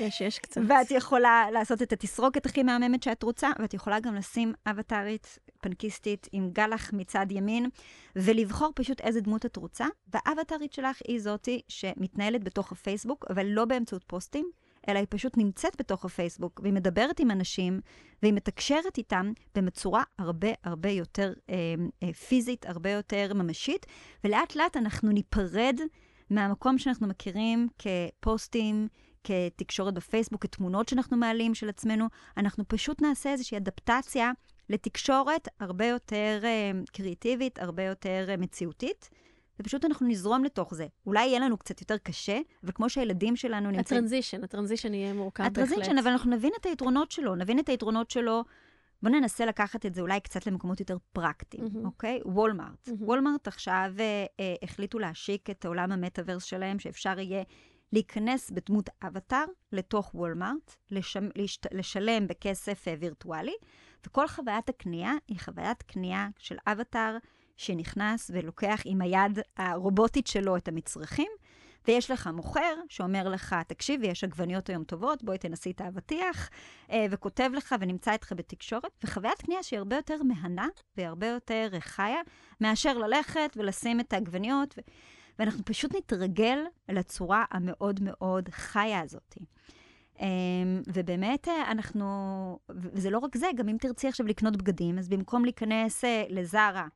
[0.00, 0.60] יש, יש קצת.
[0.68, 6.28] ואת יכולה לעשות את התסרוקת הכי מהממת שאת רוצה, ואת יכולה גם לשים אבטרית פנקיסטית
[6.32, 7.68] עם גלח מצד ימין,
[8.16, 13.64] ולבחור פשוט איזה דמות את רוצה, והאבטרית שלך היא זאתי שמתנהלת בתוך הפייסבוק, אבל לא
[13.64, 14.50] באמצעות פוסטים.
[14.88, 17.80] אלא היא פשוט נמצאת בתוך הפייסבוק, והיא מדברת עם אנשים,
[18.22, 21.54] והיא מתקשרת איתם בצורה הרבה הרבה יותר אה,
[22.02, 23.86] אה, פיזית, הרבה יותר ממשית,
[24.24, 25.80] ולאט לאט אנחנו ניפרד
[26.30, 28.88] מהמקום שאנחנו מכירים כפוסטים,
[29.24, 32.06] כתקשורת בפייסבוק, כתמונות שאנחנו מעלים של עצמנו,
[32.36, 34.32] אנחנו פשוט נעשה איזושהי אדפטציה
[34.68, 39.10] לתקשורת הרבה יותר אה, קריאטיבית, הרבה יותר אה, מציאותית.
[39.60, 40.86] ופשוט אנחנו נזרום לתוך זה.
[41.06, 43.98] אולי יהיה לנו קצת יותר קשה, אבל כמו שהילדים שלנו נמצאים...
[43.98, 45.58] הטרנזישן, הטרנזישן יהיה מורכב בהחלט.
[45.58, 48.44] הטרנזישן, אבל אנחנו נבין את היתרונות שלו, נבין את היתרונות שלו.
[49.02, 51.84] בואו ננסה לקחת את זה אולי קצת למקומות יותר פרקטיים, mm-hmm.
[51.86, 52.20] אוקיי?
[52.24, 52.88] וולמארט.
[52.88, 52.92] Mm-hmm.
[53.00, 57.42] וולמארט עכשיו אה, אה, החליטו להשיק את עולם המטאוורס שלהם, שאפשר יהיה
[57.92, 63.54] להיכנס בדמות אבטאר לתוך וולמארט, לשם, לשת, לשלם בכסף אה, וירטואלי,
[64.06, 67.16] וכל חוויית הקנייה היא חוויית קנייה של אבטאר
[67.58, 71.30] שנכנס ולוקח עם היד הרובוטית שלו את המצרכים,
[71.88, 76.50] ויש לך מוכר שאומר לך, תקשיבי, יש עגבניות היום טובות, בואי תנסי את האבטיח,
[76.90, 81.68] אה, וכותב לך ונמצא איתך בתקשורת, וחוויית קנייה שהיא הרבה יותר מהנה והיא הרבה יותר
[81.78, 82.20] חיה,
[82.60, 84.80] מאשר ללכת ולשים את העגבניות, ו...
[85.38, 89.34] ואנחנו פשוט נתרגל לצורה המאוד מאוד חיה הזאת.
[90.16, 90.20] Um,
[90.86, 95.44] ובאמת אה, אנחנו, וזה לא רק זה, גם אם תרצי עכשיו לקנות בגדים, אז במקום
[95.44, 96.86] להיכנס uh, לזרה,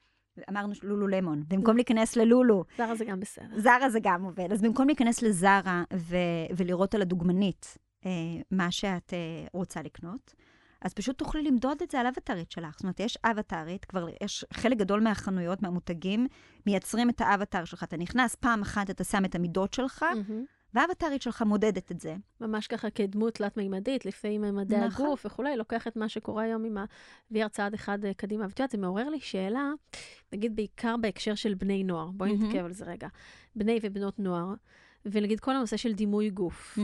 [0.51, 2.64] אמרנו לולו למון, במקום להיכנס ללולו.
[2.76, 3.59] זרה זה גם בסדר.
[3.59, 4.53] זרה זה גם עובד.
[4.53, 6.16] אז במקום להיכנס לזרה ו-
[6.57, 8.07] ולראות על הדוגמנית uh,
[8.51, 10.35] מה שאת uh, רוצה לקנות,
[10.83, 12.72] אז פשוט תוכלי למדוד את זה על אבטארית שלך.
[12.72, 16.26] זאת אומרת, יש אבטארית, כבר יש חלק גדול מהחנויות, מהמותגים,
[16.66, 17.83] מייצרים את האבטאר שלך.
[17.83, 20.45] אתה נכנס פעם אחת, אתה שם את המידות שלך, מהמם.
[20.75, 22.16] והאבטארית שלך מודדת את זה.
[22.41, 25.07] ממש ככה כדמות תלת-מימדית, לפעמים ממדי נכון.
[25.07, 28.45] הגוף וכולי, לוקח את מה שקורה היום עם ה-VR צעד אחד אה, קדימה.
[28.45, 29.70] ואת יודעת, זה מעורר לי שאלה,
[30.33, 32.45] נגיד בעיקר בהקשר של בני נוער, בואי מהמם.
[32.45, 33.09] נתעכב על זה רגע.
[33.57, 34.55] בני ובנות נוער,
[35.05, 36.79] ונגיד כל הנושא של דימוי גוף,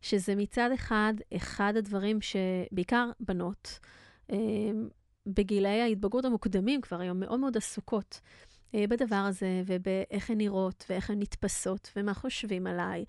[0.00, 3.78] שזה מצד אחד, אחד הדברים שבעיקר בנות,
[4.30, 4.36] אה,
[5.26, 8.20] בגילאי ההתבגרות המוקדמים כבר היום מאוד מאוד עסוקות
[8.88, 13.04] בדבר הזה, ובאיך הן נראות, ואיך הן נתפסות, ומה חושבים עליי,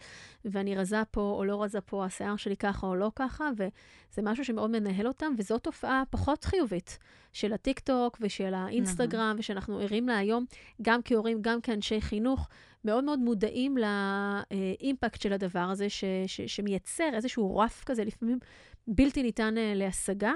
[0.45, 4.45] ואני רזה פה או לא רזה פה, השיער שלי ככה או לא ככה, וזה משהו
[4.45, 6.97] שמאוד מנהל אותם, וזו תופעה פחות חיובית
[7.34, 10.45] של הטיקטוק ושל האינסטגרם, ושאנחנו ערים לה היום,
[10.82, 12.49] גם כהורים, גם כאנשי חינוך,
[12.86, 18.39] מאוד מאוד מודעים לאימפקט של הדבר הזה, ש, ש, שמייצר איזשהו רף כזה, לפעמים
[18.88, 20.34] בלתי ניתן אה, להשגה,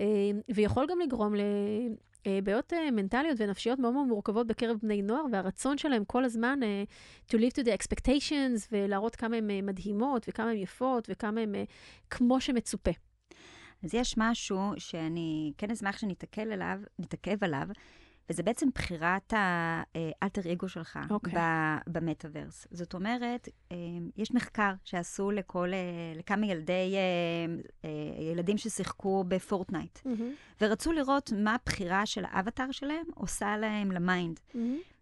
[0.00, 0.06] אה,
[0.54, 1.34] ויכול גם לגרום
[2.28, 6.84] לבעיות אה, מנטליות ונפשיות מאוד מאוד מורכבות בקרב בני נוער, והרצון שלהם כל הזמן אה,
[7.30, 11.54] to live to the expectations, ולהראות כמה הן אה, מדהימות, וכמה הן יפות, וכמה הן
[11.54, 11.64] אה,
[12.10, 12.90] כמו שמצופה.
[13.84, 17.66] אז יש משהו שאני כן אשמח שנתעכל עליו, נתעכב עליו,
[18.30, 21.32] וזה בעצם בחירת האלטר אגו שלך אוקיי.
[21.36, 22.66] ב- במטאוורס.
[22.70, 23.76] זאת אומרת, אה,
[24.16, 25.78] יש מחקר שעשו לכל, אה,
[26.18, 27.54] לכמה ילדי, אה,
[27.84, 29.98] אה, ילדים ששיחקו בפורטנייט,
[30.60, 34.40] ורצו לראות מה הבחירה של האבטאר שלהם עושה להם ל mind.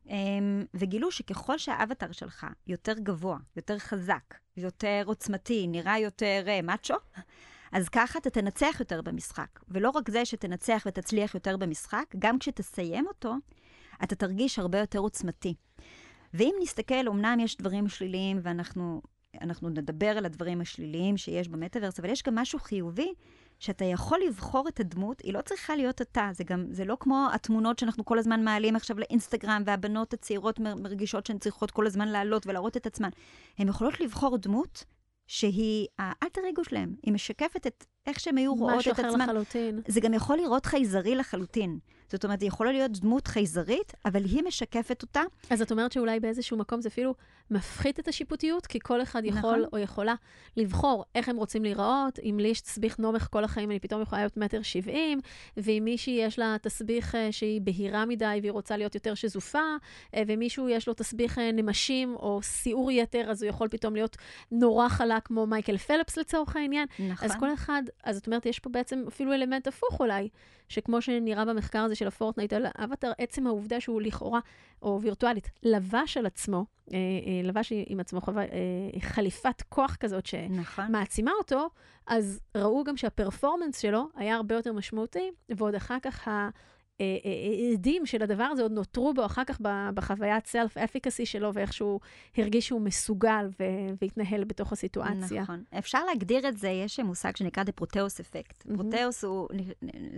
[0.07, 0.09] Um,
[0.75, 6.95] וגילו שככל שהאבטאר שלך יותר גבוה, יותר חזק, יותר עוצמתי, נראה יותר uh, מאצ'ו,
[7.73, 9.61] אז ככה אתה תנצח יותר במשחק.
[9.69, 13.35] ולא רק זה שתנצח ותצליח יותר במשחק, גם כשתסיים אותו,
[14.03, 15.55] אתה תרגיש הרבה יותר עוצמתי.
[16.35, 19.03] ואם נסתכל, אמנם יש דברים שליליים, ואנחנו
[19.41, 23.13] אנחנו נדבר על הדברים השליליים שיש במטאוורס, אבל יש גם משהו חיובי,
[23.59, 26.31] שאתה יכול לבחור את הדמות, היא לא צריכה להיות אתה.
[26.33, 30.75] זה גם, זה לא כמו התמונות שאנחנו כל הזמן מעלים עכשיו לאינסטגרם, והבנות הצעירות מר-
[30.75, 33.09] מרגישות שהן צריכות כל הזמן לעלות ולהראות את עצמן.
[33.59, 34.85] הן יכולות לבחור דמות
[35.27, 36.95] שהיא האלטר אגו שלהם.
[37.03, 39.21] היא משקפת את איך שהן היו רואות משהו את אחר עצמן.
[39.21, 39.81] לחלוטין.
[39.87, 41.79] זה גם יכול לראות חייזרי לחלוטין.
[42.13, 45.23] זאת אומרת, היא יכולה להיות דמות חייזרית, אבל היא משקפת אותה.
[45.51, 47.15] אז את אומרת שאולי באיזשהו מקום זה אפילו
[47.51, 49.65] מפחית את השיפוטיות, כי כל אחד יכול נכון.
[49.73, 50.15] או יכולה
[50.57, 52.19] לבחור איך הם רוצים להיראות.
[52.19, 55.21] אם לי יש תסביך נומך כל החיים, אני פתאום יכולה להיות מטר שבעים,
[55.57, 59.59] ואם מישהי יש לה תסביך אה, שהיא בהירה מדי והיא רוצה להיות יותר שזופה,
[60.15, 64.17] אה, ומישהו יש לו תסביך אה, נמשים או סיעור יתר, אז הוא יכול פתאום להיות
[64.53, 66.87] נורא חלק כמו מייקל פלפס לצורך העניין.
[66.99, 67.29] נכון.
[67.29, 70.29] אז כל אחד, אז את אומרת, יש פה בעצם אפילו אלמנט הפוך אולי,
[70.69, 74.41] שכמו שנראה במחקר הזה של הפורטנייט על האבטר, עצם העובדה שהוא לכאורה,
[74.83, 76.65] או וירטואלית, לבש על עצמו,
[77.45, 80.87] לבש עם עצמו אה, חליפת כוח כזאת נכון.
[80.87, 81.69] שמעצימה אותו,
[82.07, 86.49] אז ראו גם שה performance שלו היה הרבה יותר משמעותי, ועוד אחר כך ה...
[87.01, 87.31] אה, אה,
[87.71, 89.61] ההדים של הדבר הזה עוד נותרו בו אחר כך
[89.95, 92.01] בחוויית self efficacy שלו, ואיך שהוא
[92.37, 93.49] הרגיש שהוא מסוגל
[94.03, 95.43] והתנהל בתוך הסיטואציה.
[95.43, 95.63] נכון.
[95.79, 98.63] אפשר להגדיר את זה, יש מושג שנקרא The Proteus Effect.
[98.65, 98.79] מהמם.
[98.79, 99.49] פרוטאוס הוא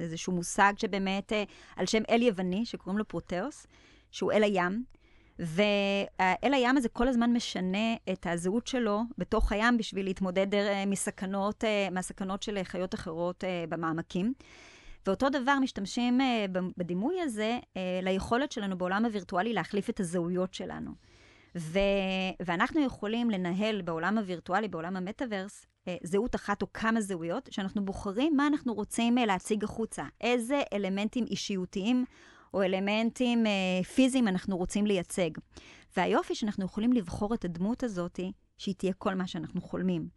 [0.00, 1.44] איזשהו מושג שבאמת, אה,
[1.76, 3.66] על שם אל יווני, שקוראים לו פרוטאוס,
[4.10, 4.84] שהוא אל הים.
[5.38, 11.64] ואל הים הזה כל הזמן משנה את הזהות שלו בתוך הים בשביל להתמודד אה, מסכנות,
[11.64, 14.32] אה, מהסכנות של חיות אחרות אה, במעמקים.
[15.06, 16.20] ואותו דבר משתמשים
[16.76, 17.58] בדימוי הזה
[18.02, 20.90] ליכולת שלנו בעולם הווירטואלי להחליף את הזהויות שלנו.
[21.56, 21.78] ו-
[22.40, 25.66] ואנחנו יכולים לנהל בעולם הווירטואלי, בעולם המטאוורס,
[26.02, 30.04] זהות אחת או כמה זהויות, שאנחנו בוחרים מה אנחנו רוצים להציג החוצה.
[30.20, 32.04] איזה אלמנטים אישיותיים
[32.54, 35.30] או אלמנטים אה, פיזיים אנחנו רוצים לייצג.
[35.96, 38.20] והיופי שאנחנו יכולים לבחור את הדמות הזאת,
[38.58, 40.08] שהיא תהיה כל מה שאנחנו חולמים.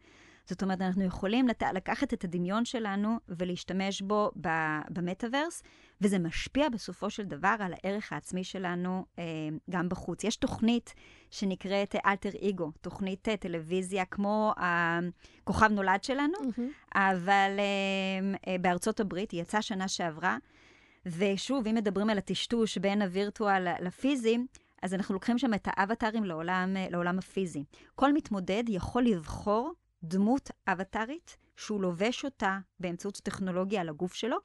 [0.46, 1.62] זאת אומרת, אנחנו יכולים לת...
[1.74, 5.62] לקחת את הדמיון שלנו ולהשתמש בו ב- במטאוורס,
[6.00, 9.24] וזה משפיע בסופו של דבר על הערך העצמי שלנו אה,
[9.70, 10.24] גם בחוץ.
[10.24, 10.94] יש תוכנית
[11.30, 16.70] שנקראת אלטר איגו, תוכנית אה, טלוויזיה כמו הכוכב נולד שלנו, מהמם.
[16.94, 20.36] אבל אה, אה, בארצות הברית, היא יצאה שנה שעברה,
[21.06, 24.38] ושוב, אם מדברים על הטשטוש בין הווירטואל לפיזי,
[24.82, 27.64] אז אנחנו לוקחים שם את האבטרים לעולם, לעולם הפיזי.
[27.94, 29.72] כל מתמודד יכול לבחור
[30.02, 34.36] דמות אבטרית שהוא לובש אותה באמצעות טכנולוגיה על הגוף שלו,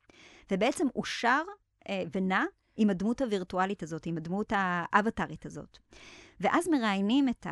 [0.51, 1.41] ובעצם הוא שר
[1.89, 2.43] אה, ונע
[2.76, 5.78] עם הדמות הווירטואלית הזאת, עם הדמות האבטרית הזאת.
[6.39, 7.51] ואז מראיינים את ה...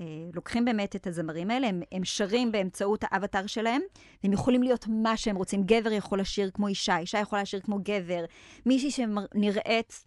[0.00, 0.04] אה,
[0.34, 3.82] לוקחים באמת את הזמרים האלה, הם, הם שרים באמצעות האבטר שלהם,
[4.22, 5.62] והם יכולים להיות מה שהם רוצים.
[5.62, 8.24] גבר יכול לשיר כמו אישה, אישה יכולה לשיר כמו גבר,
[8.66, 10.04] מישהי שנראית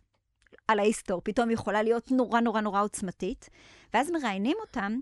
[0.67, 3.49] על ההיסטור, פתאום יכולה להיות נורא נורא נורא עוצמתית,
[3.93, 4.99] ואז מראיינים אותם,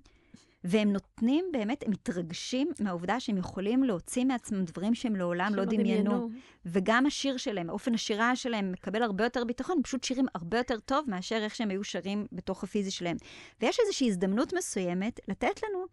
[0.64, 6.30] והם נותנים, באמת, הם מתרגשים מהעובדה שהם יכולים להוציא מעצמם דברים שהם לעולם לא דמיינו.
[6.66, 10.80] וגם השיר שלהם, אופן השירה שלהם מקבל הרבה יותר ביטחון, הם פשוט שירים הרבה יותר
[10.80, 13.18] טוב מאשר איך שהם היו שרים בתוך הפיזי שלהם.
[13.62, 15.86] ויש איזושהי הזדמנות מסוימת לתת לנו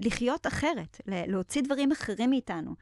[0.00, 2.74] לחיות אחרת, להוציא דברים אחרים מאיתנו.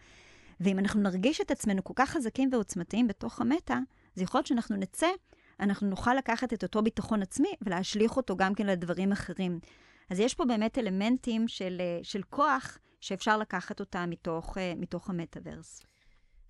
[0.60, 3.78] ואם אנחנו נרגיש את עצמנו כל כך חזקים ועוצמתיים בתוך המטה,
[4.16, 5.08] אז יכול להיות שאנחנו נצא,
[5.60, 9.58] אנחנו נוכל לקחת את אותו ביטחון עצמי ולהשליך אותו גם כן לדברים אחרים.
[10.10, 15.10] אז יש פה באמת אלמנטים של, אה, של כוח שאפשר לקחת אותם מתוך, אה, מתוך
[15.10, 15.89] המטאוורס.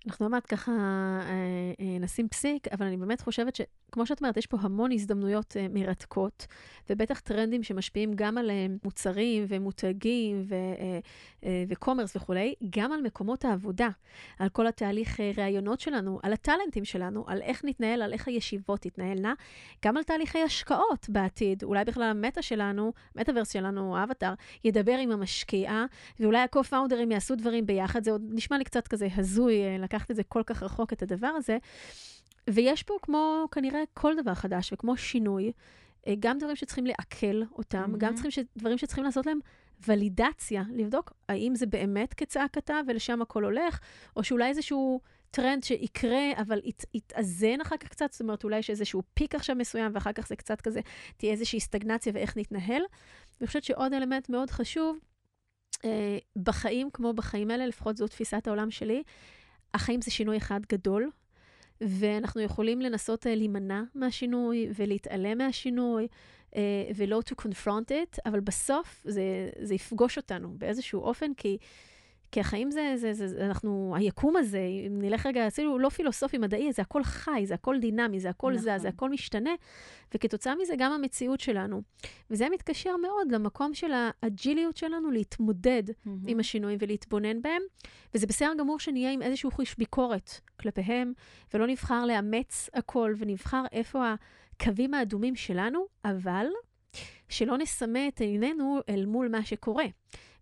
[0.07, 1.27] אנחנו עוד מעט ככה אה,
[1.79, 5.67] אה, נשים פסיק, אבל אני באמת חושבת שכמו שאת אומרת, יש פה המון הזדמנויות אה,
[5.69, 6.47] מרתקות,
[6.89, 8.51] ובטח טרנדים שמשפיעים גם על
[8.83, 10.47] מוצרים ומותגים
[11.67, 13.89] וקומרס וכולי, גם על מקומות העבודה,
[14.39, 19.33] על כל התהליך ראיונות שלנו, על הטאלנטים שלנו, על איך נתנהל, על איך הישיבות תתנהלנה,
[19.85, 21.63] גם על תהליכי השקעות בעתיד.
[21.63, 24.33] אולי בכלל המטה שלנו, מטאוורס שלנו, האבטר,
[24.63, 25.85] ידבר עם המשקיע,
[26.19, 28.03] ואולי ה-co-founders יעשו דברים ביחד.
[28.03, 29.77] זה עוד נשמע לי קצת כזה הזוי.
[29.93, 31.57] לקחת את זה כל כך רחוק, את הדבר הזה.
[32.49, 35.51] ויש פה כמו כנראה כל דבר חדש וכמו שינוי,
[36.07, 37.97] אה, גם דברים שצריכים לעכל אותם, mm-hmm.
[37.97, 38.39] גם צריכים ש...
[38.57, 39.39] דברים שצריכים לעשות להם
[39.87, 43.79] ולידציה, לבדוק האם זה באמת כצעקתה ולשם הכל הולך,
[44.15, 48.69] או שאולי איזשהו טרנד שיקרה, אבל ית, יתאזן אחר כך קצת, זאת אומרת, אולי יש
[48.69, 50.79] איזשהו פיק עכשיו מסוים, ואחר כך זה קצת כזה,
[51.17, 52.81] תהיה איזושהי סטגנציה ואיך נתנהל.
[53.41, 54.97] אני חושבת שעוד אלמנט מאוד חשוב,
[55.85, 59.03] אה, בחיים כמו בחיים האלה, לפחות זו תפיסת העולם שלי,
[59.73, 61.09] החיים זה שינוי אחד גדול,
[61.81, 66.07] ואנחנו יכולים לנסות אה, להימנע מהשינוי ולהתעלם מהשינוי,
[66.55, 66.61] אה,
[66.95, 71.57] ולא to confront it, אבל בסוף זה, זה יפגוש אותנו באיזשהו אופן, כי
[72.31, 76.37] כי החיים זה, זה, זה, זה, אנחנו, היקום הזה, אם נלך רגע, אפילו לא פילוסופי
[76.37, 78.77] מדעי, זה הכל חי, זה הכל דינמי, זה הכל נכון.
[78.77, 79.51] זז, זה הכל משתנה,
[80.15, 81.81] וכתוצאה מזה גם המציאות שלנו.
[82.29, 86.09] וזה מתקשר מאוד למקום של האג'יליות שלנו להתמודד mm-hmm.
[86.27, 87.61] עם השינויים ולהתבונן בהם,
[88.13, 91.13] וזה בסדר גמור שנהיה עם איזשהו חוש ביקורת כלפיהם,
[91.53, 94.13] ולא נבחר לאמץ הכל, ונבחר איפה
[94.55, 96.45] הקווים האדומים שלנו, אבל
[97.29, 99.85] שלא נסמא את עינינו אל מול מה שקורה.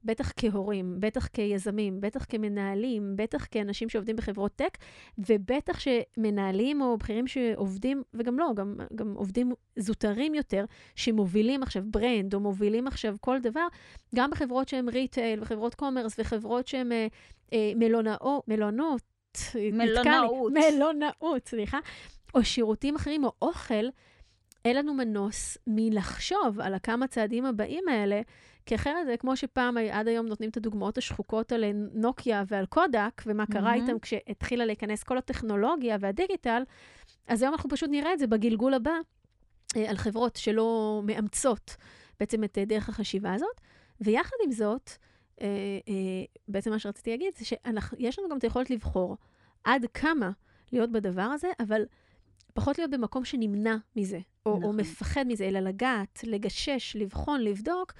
[0.03, 4.77] בטח כהורים, בטח כיזמים, בטח כמנהלים, בטח כאנשים שעובדים בחברות טק,
[5.17, 12.33] ובטח שמנהלים או בכירים שעובדים, וגם לא, גם, גם עובדים זוטרים יותר, שמובילים עכשיו brand,
[12.33, 13.67] או מובילים עכשיו כל דבר,
[14.15, 17.07] גם בחברות שהן retail, וחברות commerce, וחברות שהן אה,
[17.53, 19.01] אה, מלונאות, מלונות,
[19.55, 20.53] מלונאות.
[20.53, 21.79] מלונאות, סליחה,
[22.35, 23.85] או שירותים אחרים, או אוכל,
[24.65, 28.21] אין לנו מנוס מלחשוב על הכמה צעדים הבאים האלה,
[28.65, 33.21] כי אחרת זה כמו שפעם, עד היום נותנים את הדוגמאות השחוקות על נוקיה ועל קודק,
[33.25, 33.75] ומה קרה mm-hmm.
[33.75, 36.63] איתם כשהתחילה להיכנס כל הטכנולוגיה והדיגיטל,
[37.27, 38.91] אז היום אנחנו פשוט נראה את זה בגלגול הבא,
[39.75, 41.75] אה, על חברות שלא מאמצות
[42.19, 43.61] בעצם את אה, דרך החשיבה הזאת.
[44.01, 44.91] ויחד עם זאת,
[45.41, 45.47] אה,
[46.47, 49.17] בעצם מה שרציתי להגיד זה שיש לנו גם את היכולת לבחור
[49.63, 50.31] עד כמה
[50.71, 51.85] להיות בדבר הזה, אבל
[52.53, 54.63] פחות להיות במקום שנמנע מזה, או, נכון.
[54.63, 57.93] או מפחד מזה, אלא לגעת, לגשש, לבחון, לבדוק,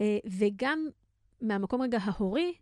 [0.00, 0.88] אה, וגם
[1.40, 2.54] מהמקום רגע ההורי,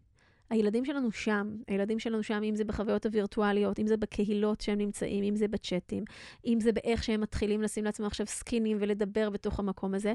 [0.50, 5.24] הילדים שלנו שם, הילדים שלנו שם, אם זה בחוויות הווירטואליות, אם זה בקהילות שהם נמצאים,
[5.24, 6.04] אם זה בצ'אטים,
[6.46, 10.12] אם זה באיך שהם מתחילים לשים לעצמם עכשיו סקינים ולדבר בתוך המקום הזה.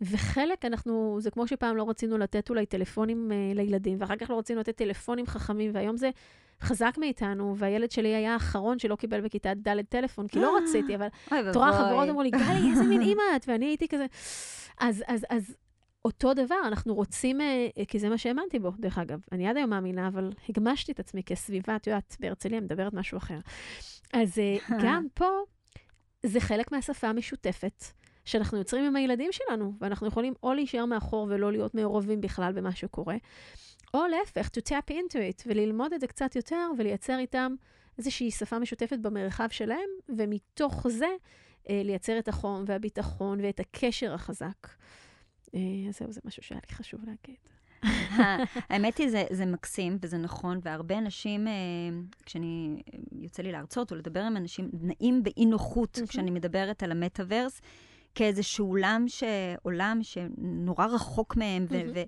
[0.00, 4.38] וחלק אנחנו, זה כמו שפעם לא רצינו לתת אולי טלפונים uh, לילדים, ואחר כך לא
[4.38, 6.10] רצינו לתת טלפונים חכמים, והיום זה
[6.62, 11.06] חזק מאיתנו, והילד שלי היה האחרון שלא קיבל בכיתה ד' טלפון, כי לא רציתי, אבל
[11.52, 13.44] תורה חברות אמרו לי, גלי, איזה מין אימא את?
[13.48, 14.06] ואני הייתי כזה...
[14.80, 15.56] אז, אז, אז
[16.04, 19.20] אותו דבר, אנחנו רוצים, אה, כי זה מה שהאמנתי בו, דרך אגב.
[19.32, 23.38] אני עד היום מאמינה, אבל הגמשתי את עצמי כסביבה, את יודעת, בהרצליה מדברת משהו אחר.
[24.12, 25.28] אז אה, גם פה,
[26.22, 27.84] זה חלק מהשפה המשותפת
[28.24, 32.72] שאנחנו יוצרים עם הילדים שלנו, ואנחנו יכולים או להישאר מאחור ולא להיות מעורבים בכלל במה
[32.72, 33.16] שקורה,
[33.94, 37.54] או להפך, to tap into it, וללמוד את זה קצת יותר ולייצר איתם
[37.98, 41.08] איזושהי שפה משותפת במרחב שלהם, ומתוך זה
[41.68, 44.68] אה, לייצר את החום והביטחון ואת הקשר החזק.
[45.54, 47.36] אה, אז זהו, זה משהו שהיה לי חשוב להגיד.
[48.70, 51.52] האמת היא, זה, זה מקסים וזה נכון, והרבה אנשים, אה,
[52.26, 52.82] כשאני,
[53.12, 57.60] יוצא לי להרצות או לדבר עם אנשים, נעים באי נוחות כשאני מדברת על המטאוורס,
[58.14, 59.24] כאיזשהו עולם, ש...
[59.62, 62.02] עולם שנורא רחוק מהם, ו...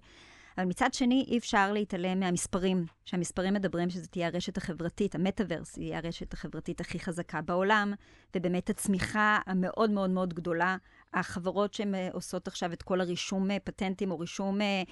[0.58, 5.98] אבל מצד שני, אי אפשר להתעלם מהמספרים, שהמספרים מדברים שזו תהיה הרשת החברתית, המטאוורס יהיה
[5.98, 7.92] הרשת החברתית הכי חזקה בעולם,
[8.36, 10.76] ובאמת הצמיחה המאוד מאוד מאוד גדולה.
[11.14, 14.82] החברות שהן עושות עכשיו את כל הרישום אה, פטנטים או רישום אה,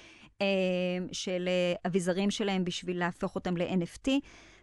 [0.40, 0.46] אה,
[1.12, 4.10] של אה, אביזרים שלהם בשביל להפוך אותם ל-NFT,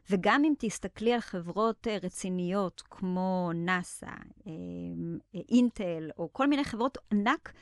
[0.10, 4.06] וגם אם תסתכלי על חברות אה, רציניות כמו נאסא,
[4.48, 4.54] אה,
[5.50, 7.54] אינטל, או כל מיני חברות ענק,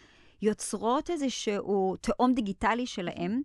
[0.42, 3.42] יוצרות איזשהו תאום דיגיטלי שלהם.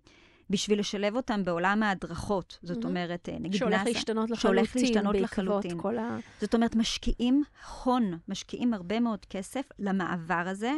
[0.51, 2.59] בשביל לשלב אותם בעולם ההדרכות.
[2.63, 3.59] זאת אומרת, נגיד נאסא...
[3.59, 5.81] שהולך להשתנות לחלוטין, שהולך להשתנות לחלוטין.
[5.81, 6.19] כל ה...
[6.41, 7.43] זאת אומרת, משקיעים
[7.85, 10.73] הון, משקיעים הרבה מאוד כסף למעבר הזה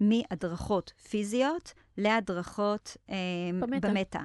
[0.00, 3.16] מהדרכות פיזיות להדרכות אה,
[3.60, 3.88] במטה.
[3.88, 4.20] במטה.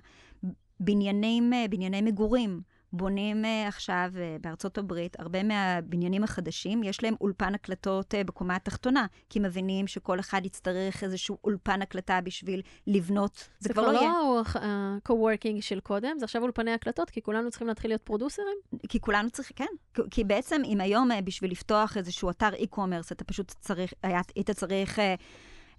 [0.80, 2.62] בניינים, בנייני מגורים.
[2.94, 8.56] בונים uh, עכשיו uh, בארצות הברית, הרבה מהבניינים החדשים, יש להם אולפן הקלטות uh, בקומה
[8.56, 13.36] התחתונה, כי מבינים שכל אחד יצטרך איזשהו אולפן הקלטה בשביל לבנות.
[13.36, 17.68] זה, זה כבר לא לא ה-co-working של קודם, זה עכשיו אולפני הקלטות, כי כולנו צריכים
[17.68, 18.58] להתחיל להיות פרודוסרים?
[18.89, 19.56] כי כולנו צריכים,
[19.94, 20.04] כן.
[20.12, 25.00] כי בעצם, אם היום בשביל לפתוח איזשהו אתר e-commerce, אתה פשוט צריך, היית צריך...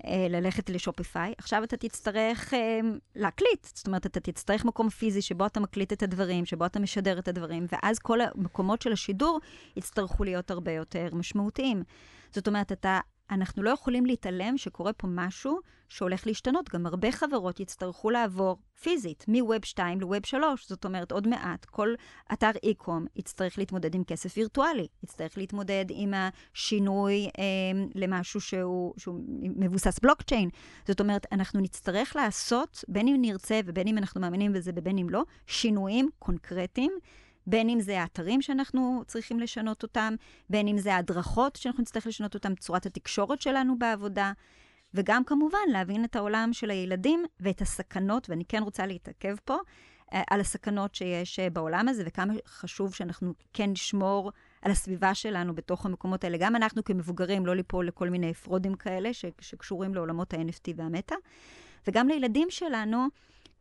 [0.07, 1.35] אה, ללכת לשופיפיי.
[1.39, 2.81] עכשיו אתה תצטרך אה,
[3.17, 7.19] להקליט, זאת אומרת, אתה תצטרך מקום פיזי שבו אתה מקליט את הדברים, שבו אתה משדר
[7.19, 9.41] את הדברים, ואז כל המקומות של השידור
[9.77, 11.83] יצטרכו להיות הרבה יותר משמעותיים.
[12.33, 13.01] זאת אומרת, אתה
[13.31, 15.59] אנחנו לא יכולים להתעלם שקורה פה משהו
[15.89, 16.68] שהולך להשתנות.
[16.68, 20.68] גם הרבה חברות יצטרכו לעבור פיזית, מווב 2 לווב 3.
[20.68, 21.95] זאת אומרת, עוד מעט כל
[22.33, 27.43] אתר e-com יצטרך להתמודד עם כסף וירטואלי, יצטרך להתמודד עם השינוי אה,
[27.95, 30.49] למשהו שהוא, שהוא מבוסס בלוקצ'יין.
[30.89, 35.11] זאת אומרת, אנחנו נצטרך לעשות, בין אם נרצה ובין אם אנחנו מאמינים בזה ובין אם
[35.11, 36.93] לא, שינויים קונקרטיים.
[37.47, 40.14] בין אם זה האתרים שאנחנו צריכים לשנות אותם,
[40.51, 44.32] בין אם זה ההדרכות שאנחנו נצטרך לשנות אותם, צורת התקשורת שלנו בעבודה,
[44.95, 49.57] וגם כמובן להבין את העולם של הילדים ואת הסכנות, ואני כן רוצה להתעכב פה,
[50.12, 54.32] אה, על הסכנות שיש אה, בעולם הזה, וכמה חשוב שאנחנו כן נשמור
[54.62, 56.38] על הסביבה שלנו בתוך המקומות האלה.
[56.38, 61.14] גם אנחנו כמבוגרים, לא ליפול לכל מיני frauds כאלה שקשורים לעולמות ה-NFT והמטה,
[61.86, 63.07] וגם לילדים שלנו,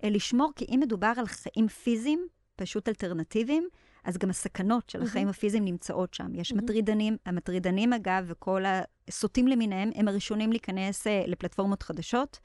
[0.04, 2.28] אה, לשמור, כי אם מדובר על חיים פיזיים,
[2.64, 3.68] פשוט אלטרנטיביים,
[4.04, 5.28] אז גם הסכנות של החיים.
[5.28, 6.36] הפיזיים נמצאות שם.
[6.36, 6.54] יש.
[6.54, 8.64] מטרידנים, המטרידנים אגב, וכל
[9.08, 12.40] הסוטים למיניהם, הם הראשונים להיכנס uh, לפלטפורמות חדשות,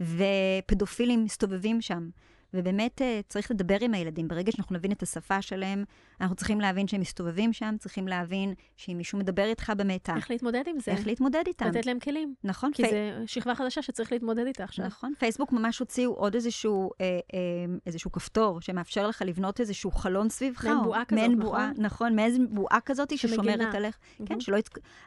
[0.00, 2.10] ופדופילים מסתובבים שם.
[2.54, 4.28] ובאמת אה, צריך לדבר עם הילדים.
[4.28, 5.84] ברגע שאנחנו נבין את השפה שלהם,
[6.20, 10.16] אנחנו צריכים להבין שהם מסתובבים שם, צריכים להבין שאם מישהו מדבר איתך במטה...
[10.16, 10.90] איך להתמודד עם זה.
[10.90, 11.66] איך להתמודד איתם.
[11.66, 12.34] לתת להם כלים.
[12.44, 12.72] נכון.
[12.72, 12.90] כי פי...
[12.90, 12.96] זו
[13.26, 14.86] שכבה חדשה שצריך להתמודד איתה עכשיו.
[14.86, 15.12] נכון.
[15.18, 17.38] פייסבוק ממש הוציאו עוד איזשהו, אה, אה,
[17.86, 20.64] איזשהו כפתור שמאפשר לך לבנות איזשהו חלון סביבך.
[20.64, 21.84] מעין בועה כזאת, מעין בועה, נכון?
[21.84, 23.96] נכון, מעין בועה כזאת ששומרת עליך.
[23.96, 24.26] Mm-hmm.
[24.26, 24.58] כן, שלא.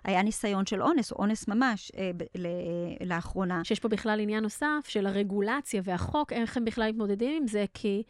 [0.03, 3.63] היה ניסיון של אונס, או אונס ממש, אה, ב- ל- לאחרונה.
[3.63, 8.03] שיש פה בכלל עניין נוסף של הרגולציה והחוק, איך הם בכלל מתמודדים עם זה, כי...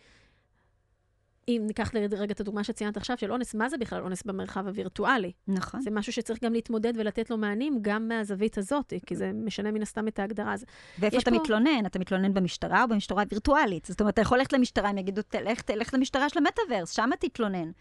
[1.48, 5.32] אם ניקח לרגע את הדוגמה שציינת עכשיו של אונס, מה זה בכלל אונס במרחב הווירטואלי?
[5.48, 5.82] נכון.
[5.82, 9.82] זה משהו שצריך גם להתמודד ולתת לו מענים גם מהזווית הזאת, כי זה משנה מן
[9.82, 10.54] הסתם את ההגדרה.
[10.54, 10.68] הזאת.
[11.00, 11.38] ואיפה אתה פה...
[11.38, 11.86] מתלונן?
[11.86, 13.86] אתה מתלונן במשטרה או במשטרה וירטואלית?
[13.86, 17.72] זאת אומרת, אתה יכול ללכת למשטרה, הם יגידו, תלך, תלך למשטרה של המטאוורס, שם תתלונן.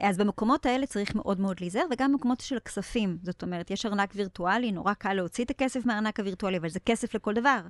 [0.00, 3.18] אז במקומות האלה צריך מאוד מאוד להיזהר, וגם במקומות של הכספים.
[3.22, 7.14] זאת אומרת, יש ארנק וירטואלי, נורא קל להוציא את הכסף מהארנק הווירטואלי, אבל זה כסף
[7.14, 7.60] לכל דבר.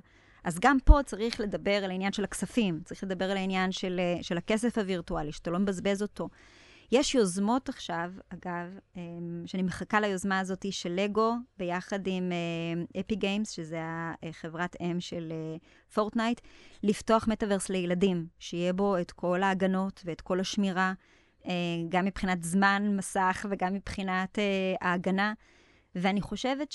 [0.43, 4.23] אז גם פה צריך לדבר על העניין של הכספים, צריך לדבר על העניין של, אה,
[4.23, 6.29] של הכסף הווירטואלי, שאתה לא מבזבז אותו.
[6.91, 12.31] יש יוזמות עכשיו, אגב, אמ, שאני מחכה ליוזמה הזאת של לגו, ביחד עם
[12.99, 13.79] אפיק גיימס, שזה
[14.23, 15.33] החברת אם של
[15.93, 16.49] פורטנייט, אה,
[16.83, 20.93] לפתוח מטאוורס לילדים, שיהיה בו את כל ההגנות ואת כל השמירה,
[21.45, 21.51] אה,
[21.89, 24.37] גם מבחינת זמן מסך וגם מבחינת
[24.81, 25.33] ההגנה.
[25.95, 26.71] ואני חושבת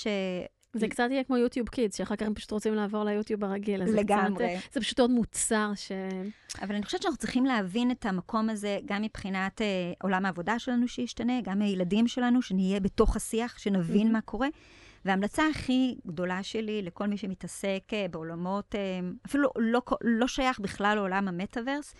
[0.73, 3.83] זה קצת יהיה כמו יוטיוב קידס, שאחר כך הם פשוט רוצים לעבור ליוטיוב הרגיל.
[3.83, 4.57] לגמרי.
[4.57, 5.91] קצת, זה פשוט עוד מוצר ש...
[6.61, 9.67] אבל אני חושבת שאנחנו צריכים להבין את המקום הזה, גם מבחינת אה,
[10.03, 14.11] עולם העבודה שלנו שישתנה, גם הילדים שלנו, שנהיה בתוך השיח, שנבין mm-hmm.
[14.11, 14.47] מה קורה.
[15.05, 20.59] וההמלצה הכי גדולה שלי לכל מי שמתעסק אה, בעולמות, אה, אפילו לא, לא, לא שייך
[20.59, 21.93] בכלל לעולם המטאוורס,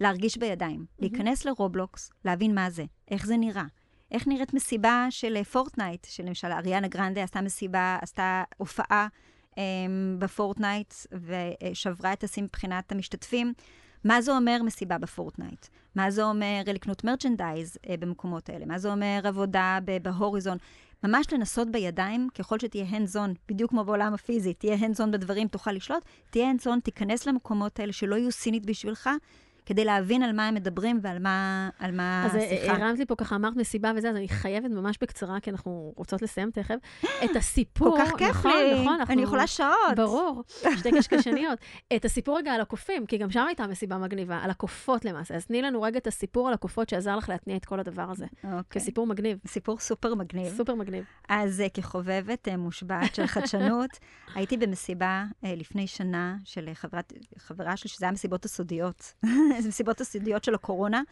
[0.00, 0.80] להרגיש בידיים.
[0.80, 1.00] Mm-hmm.
[1.00, 3.64] להיכנס לרובלוקס, להבין מה זה, איך זה נראה.
[4.14, 9.06] איך נראית מסיבה של אה, פורטנייט, שלמשל אריאנה גרנדה עשתה מסיבה, עשתה הופעה
[9.50, 9.56] um,
[10.18, 13.52] בפורטנייט ושברה את השיא מבחינת המשתתפים.
[14.04, 15.66] מה זה אומר מסיבה בפורטנייט?
[15.94, 18.66] מה זה אומר לקנות merchandise uh, במקומות האלה?
[18.66, 20.58] מה זה אומר עבודה בהוריזון?
[21.04, 26.04] ממש לנסות בידיים, ככל שתהיה on, בדיוק כמו בעולם הפיזי, תהיה on בדברים, תוכל לשלוט,
[26.30, 29.10] תהיה on, תיכנס למקומות האלה שלא יהיו סינית בשבילך,
[29.66, 32.72] כדי להבין על מה הם מדברים ועל מה, על מה אז אה, השיחה.
[32.72, 36.22] הרמת לי פה ככה, אמרת מסיבה וזה, אז אני חייבת ממש בקצרה, כי אנחנו רוצות
[36.22, 36.74] לסיים תכף,
[37.24, 39.14] את הסיפור, כל כך כיף נכון, לי, נכון, אנחנו...
[39.14, 39.96] אני יכולה שעות.
[39.96, 40.42] ברור,
[40.78, 41.58] שתי קשקשניות.
[41.96, 45.34] את הסיפור רגע על הקופים, כי גם שם הייתה מסיבה מגניבה, על הקופות למעשה.
[45.34, 48.26] אז תני לנו רגע את הסיפור על הקופות שעזר לך להתניע את כל הדבר הזה.
[48.44, 48.58] אוקיי.
[48.70, 50.56] כסיפור מגניב, סיפור סופר מגניב.
[50.56, 51.04] סופר מגניב.
[51.28, 53.90] אז אה, כחובבת אה, מושבעת של חדשנות,
[54.34, 59.14] הייתי במסיבה אה, לפני שנה של אה, חברת, חברה שלי, שזה היה מסיבות הסודיות.
[59.68, 61.02] מסיבות הסודיות של הקורונה.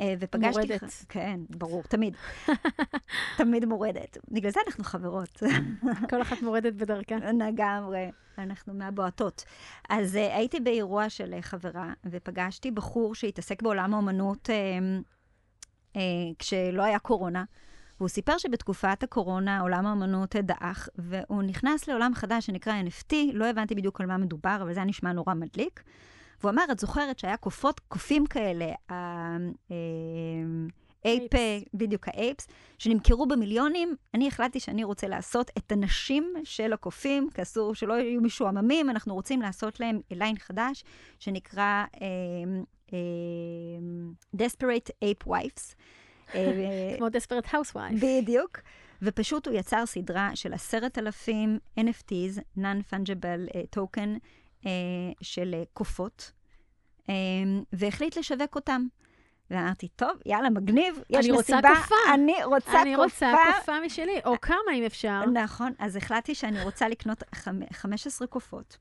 [0.00, 0.60] אה, ופגשתי...
[0.60, 1.04] מורדת.
[1.08, 2.16] כן, ברור, תמיד.
[3.38, 4.18] תמיד מורדת.
[4.30, 5.42] בגלל זה אנחנו חברות.
[6.10, 7.14] כל אחת מורדת בדרכה.
[7.16, 9.44] לגמרי, אנחנו מהבועטות.
[9.88, 14.50] אז uh, הייתי באירוע של uh, חברה, ופגשתי בחור שהתעסק בעולם האומנות
[16.38, 17.44] כשלא היה קורונה.
[17.98, 23.74] והוא סיפר שבתקופת הקורונה עולם האמנות דעך, והוא נכנס לעולם חדש שנקרא NFT, לא הבנתי
[23.74, 25.82] בדיוק על מה מדובר, אבל זה היה נשמע נורא מדליק.
[26.40, 29.36] והוא אמר, את זוכרת שהיה קופות, קופים כאלה, ה-
[29.70, 29.76] אה,
[31.04, 31.32] ape.
[31.74, 37.42] בדיוק ה apes, שנמכרו במיליונים, אני החלטתי שאני רוצה לעשות את הנשים של הקופים, כי
[37.42, 40.84] אסור שהם יהיו משועממים, אנחנו רוצים לעשות להם ליין חדש,
[41.18, 42.06] שנקרא אה,
[42.92, 42.98] אה,
[44.36, 45.74] Desperate Ape Wives.
[46.34, 48.00] אה, כמו Desperate Housewives.
[48.02, 48.58] בדיוק.
[49.02, 54.18] ופשוט הוא יצר סדרה של עשרת אלפים NFTs, Non-Fungible uh, Token,
[55.22, 56.32] של uh, קופות,
[57.02, 57.08] um,
[57.72, 58.86] והחליט לשווק אותם.
[59.50, 61.94] ואמרתי, טוב, יאללה, מגניב, יש אני רוצה מסיבה, קופה.
[62.14, 65.24] אני רוצה אני רוצה קופה משלי, או כמה אם אפשר.
[65.32, 68.76] נכון, אז החלטתי שאני רוצה לקנות חמ- 15 קופות,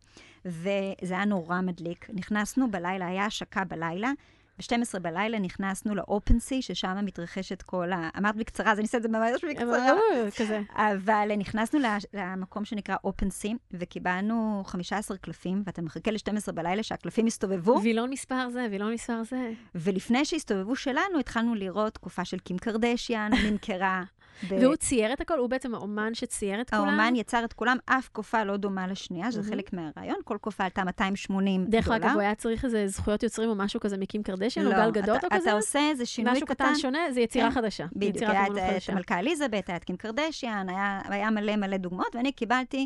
[0.45, 2.09] וזה היה נורא מדליק.
[2.13, 4.11] נכנסנו בלילה, היה השקה בלילה,
[4.59, 8.09] ב-12 בלילה נכנסנו לאופנסי, ששם מתרחשת כל ה...
[8.17, 9.87] אמרת בקצרה, אז אני אעשה את זה ממש בקצרה.
[9.87, 10.61] אה, כזה.
[10.75, 11.79] אבל נכנסנו
[12.13, 18.67] למקום שנקרא OpenSea, וקיבלנו 15 קלפים, ואתה מחכה ל-12 בלילה שהקלפים יסתובבו, וילון מספר זה,
[18.71, 19.51] וילון מספר זה.
[19.75, 24.03] ולפני שהסתובבו שלנו, התחלנו לראות תקופה של קים קרדשיאן, נמכרה.
[24.43, 25.37] ב- והוא צייר את הכל?
[25.39, 26.81] הוא בעצם האומן שצייר את כולם?
[26.87, 29.51] האומן יצר את כולם, אף קופה לא דומה לשנייה, שזה מהמם.
[29.53, 31.97] חלק מהרעיון, כל קופה עלתה 280 דרך דולר.
[31.97, 34.91] אגב, הוא היה צריך איזה זכויות יוצרים או משהו כזה מקים קרדשן, או לא, גל
[34.91, 35.49] גדות אתה- או כזה?
[35.49, 37.55] אתה עושה איזה שינוי משהו קטן שונה, זה יצירה כן.
[37.55, 37.85] חדשה.
[37.95, 38.89] בדיוק, היה את- אומנות את.
[38.89, 42.85] המלכה אליזבת, היה את קים קרדשיאן, היה, היה מלא מלא דוגמאות, ואני קיבלתי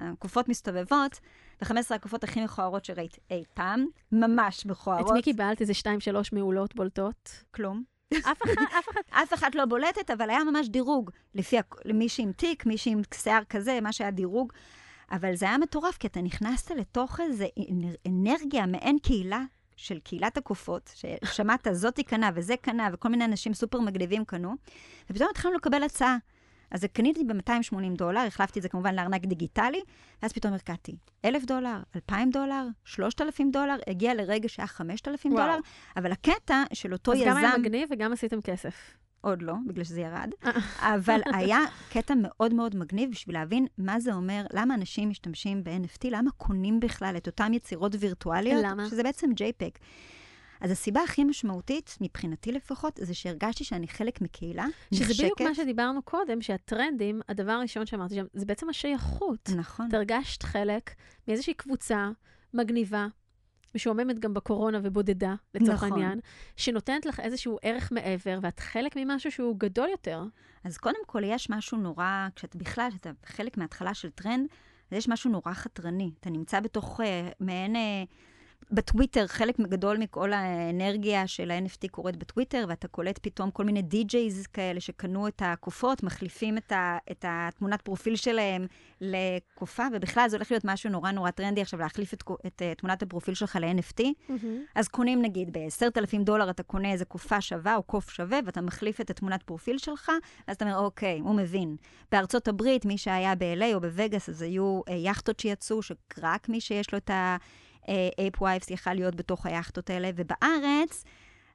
[0.00, 1.20] אה, קופות מסתובבות,
[1.62, 5.12] ו-15 הקופות הכי מכוערות שראית אי פעם, ממש את מכוערות.
[5.12, 5.60] מי קיבלת?
[5.60, 7.44] איזה שתיים, שלוש מעולות בולטות?
[7.50, 7.95] כלום.
[8.14, 9.00] אף אחד, אף אחד.
[9.10, 11.10] אף אחת לא בולטת, אבל היה ממש דירוג.
[11.34, 11.56] לפי
[11.94, 14.52] מישהי עם תיק, מישהי עם שיער כזה, מה שהיה דירוג.
[15.12, 17.44] אבל זה היה מטורף, כי אתה נכנסת לתוך איזו
[18.06, 19.42] אנרגיה, מעין קהילה
[19.76, 24.54] של קהילת הקופות, ששמעת, זאתי קנה וזה קנה, וכל מיני אנשים סופר מגניבים קנו,
[25.10, 26.16] ופתאום התחלנו לקבל הצעה.
[26.70, 29.80] אז קניתי ב-280 דולר, החלפתי את זה כמובן לארנק דיגיטלי,
[30.22, 35.44] ואז פתאום הרכבתי 1,000 דולר, 2,000 דולר, 3,000 דולר, הגיע לרגע שהיה 5,000 וואו.
[35.44, 35.58] דולר,
[35.96, 37.30] אבל הקטע של אותו אז יזם...
[37.30, 38.74] גם היה מגניב וגם עשיתם כסף.
[39.20, 40.30] עוד לא, בגלל שזה ירד.
[40.44, 40.94] אה.
[40.94, 41.58] אבל היה
[41.90, 46.80] קטע מאוד מאוד מגניב בשביל להבין מה זה אומר, למה אנשים משתמשים ב-NFT, למה קונים
[46.80, 48.88] בכלל את אותן יצירות וירטואליות, למה?
[48.88, 49.78] שזה בעצם JPEG.
[50.60, 55.20] אז הסיבה הכי משמעותית, מבחינתי לפחות, זה שהרגשתי שאני חלק מקהילה שזה נחשקת.
[55.20, 59.50] בדיוק מה שדיברנו קודם, שהטרנדים, הדבר הראשון שאמרתי שם, זה בעצם השייכות.
[59.56, 59.88] נכון.
[59.88, 60.94] את הרגשת חלק
[61.28, 62.10] מאיזושהי קבוצה
[62.54, 63.06] מגניבה,
[63.74, 65.92] משועממת גם בקורונה ובודדה, לצורך נכון.
[65.92, 66.20] העניין,
[66.56, 70.22] שנותנת לך איזשהו ערך מעבר, ואת חלק ממשהו שהוא גדול יותר.
[70.64, 74.48] אז קודם כל, יש משהו נורא, כשאתה בכלל, כשאתה חלק מההתחלה של טרנד,
[74.90, 76.10] אז יש משהו נורא חתרני.
[76.20, 77.76] אתה נמצא בתוך אה, מעין...
[77.76, 78.04] אה,
[78.70, 84.46] בטוויטר, חלק גדול מכל האנרגיה של ה-NFT קורית בטוויטר, ואתה קולט פתאום כל מיני די-ג'ייז
[84.46, 88.66] כאלה שקנו את הקופות, מחליפים את, ה, את התמונת פרופיל שלהם
[89.00, 92.78] לקופה, ובכלל זה הולך להיות משהו נורא נורא טרנדי עכשיו, להחליף את, קו- את uh,
[92.80, 94.02] תמונת הפרופיל שלך ל-NFT.
[94.74, 99.00] אז קונים נגיד ב-10,000 דולר, אתה קונה איזה קופה שווה או קוף שווה, ואתה מחליף
[99.00, 100.10] את התמונת פרופיל שלך,
[100.48, 101.76] ואז אתה אומר, אוקיי, הוא מבין.
[102.12, 106.92] בארצות הברית, מי שהיה ב-LA או בווגאס, אז היו אה, יכטות שיצאו, שרק מי שיש
[106.92, 107.10] לו את
[107.88, 111.04] ה-Ape Wives יכל להיות בתוך היכטות האלה, ובארץ...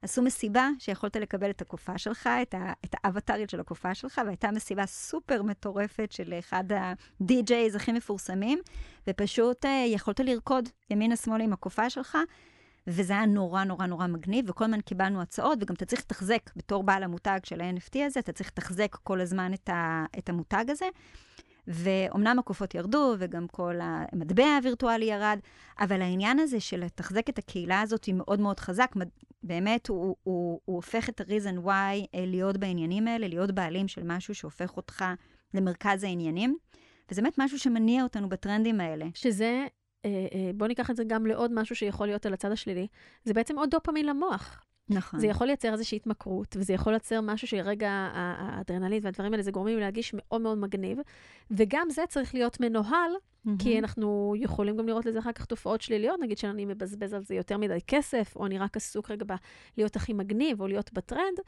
[0.02, 4.52] עשו מסיבה שיכולת לקבל את הקופה שלך, את, ה, את האבטרית של הקופה שלך, והייתה
[4.52, 8.60] מסיבה סופר מטורפת של אחד ה-DJs הכי מפורסמים,
[9.08, 12.18] ופשוט uh, יכולת לרקוד ימינה-שמאלה עם הקופה שלך,
[12.88, 16.84] וזה היה נורא נורא נורא מגניב, וכל הזמן קיבלנו הצעות, וגם אתה צריך לתחזק, בתור
[16.84, 20.86] בעל המותג של ה-NFT הזה, אתה צריך לתחזק כל הזמן את, ה, את המותג הזה.
[21.68, 25.40] ואומנם הקופות ירדו, וגם כל המטבע הווירטואלי ירד,
[25.80, 28.92] אבל העניין הזה של לתחזק את הקהילה הזאת היא מאוד מאוד חזק.
[29.44, 34.02] באמת, הוא, הוא, הוא הופך את ה-reason why אה, להיות בעניינים האלה, להיות בעלים של
[34.06, 35.06] משהו שהופך אותך
[35.54, 36.58] למרכז העניינים.
[37.12, 39.06] וזה באמת משהו שמניע אותנו בטרנדים האלה.
[39.14, 39.66] שזה
[40.06, 42.88] אה, אה, בואו ניקח את זה גם לעוד משהו שיכול להיות על הצד השלילי,
[43.24, 44.64] זה בעצם עוד דופמין למוח.
[44.94, 45.20] נכון.
[45.20, 49.76] זה יכול לייצר איזושהי התמכרות, וזה יכול לייצר משהו שרגע האדרנלין והדברים האלה, זה גורמים
[49.76, 50.98] לי להרגיש מאוד מאוד מגניב.
[51.52, 53.12] וגם זה צריך להיות מנוהל,
[53.60, 57.36] כי אנחנו יכולים גם לראות לזה אחר כך תופעות שליליות, נגיד שאני מבזבז על זה
[57.36, 59.26] יותר מדי כסף, או אני רק עסוק רגע
[59.76, 61.40] בלהיות הכי מגניב, או להיות בטרנד,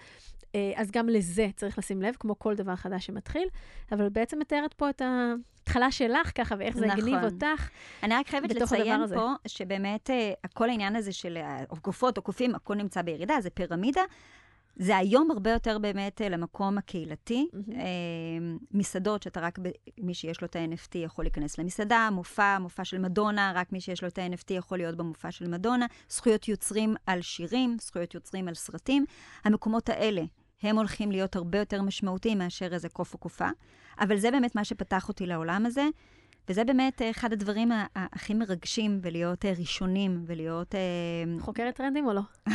[0.55, 3.47] אה, אז גם לזה צריך לשים לב, כמו כל דבר חדש שמתחיל.
[3.91, 5.01] אבל בעצם מתארת פה את
[5.63, 7.33] ההתחלה שלך ככה, ואיך זה הגניב נכון.
[7.33, 7.69] אותך.
[8.03, 9.15] אני רק חייבת בתוך הדבר לציין הזה.
[9.15, 11.37] פה, שבאמת אה, כל העניין הזה של
[11.83, 14.01] גופות או קופים, הכל נמצא בירידה, זה פירמידה.
[14.75, 17.47] זה היום הרבה יותר באמת אה, למקום הקהילתי.
[17.71, 17.81] אה,
[18.71, 22.97] מסעדות, שאתה רק, ב- מי שיש לו את ה-NFT יכול להיכנס למסעדה, מופע, מופע של
[22.97, 27.21] מדונה, רק מי שיש לו את ה-NFT יכול להיות במופע של מדונה, זכויות יוצרים על
[27.21, 29.05] שירים, זכויות יוצרים על סרטים.
[29.43, 30.21] המקומות האלה,
[30.61, 33.49] הם הולכים להיות הרבה יותר משמעותיים מאשר איזה קוף או קופה.
[33.99, 35.83] אבל זה באמת מה שפתח אותי לעולם הזה.
[36.49, 40.79] וזה באמת אה, אחד הדברים הכי מרגשים, ולהיות אה, ראשונים, ולהיות אה,
[41.39, 42.21] חוקרת טרנדים או לא?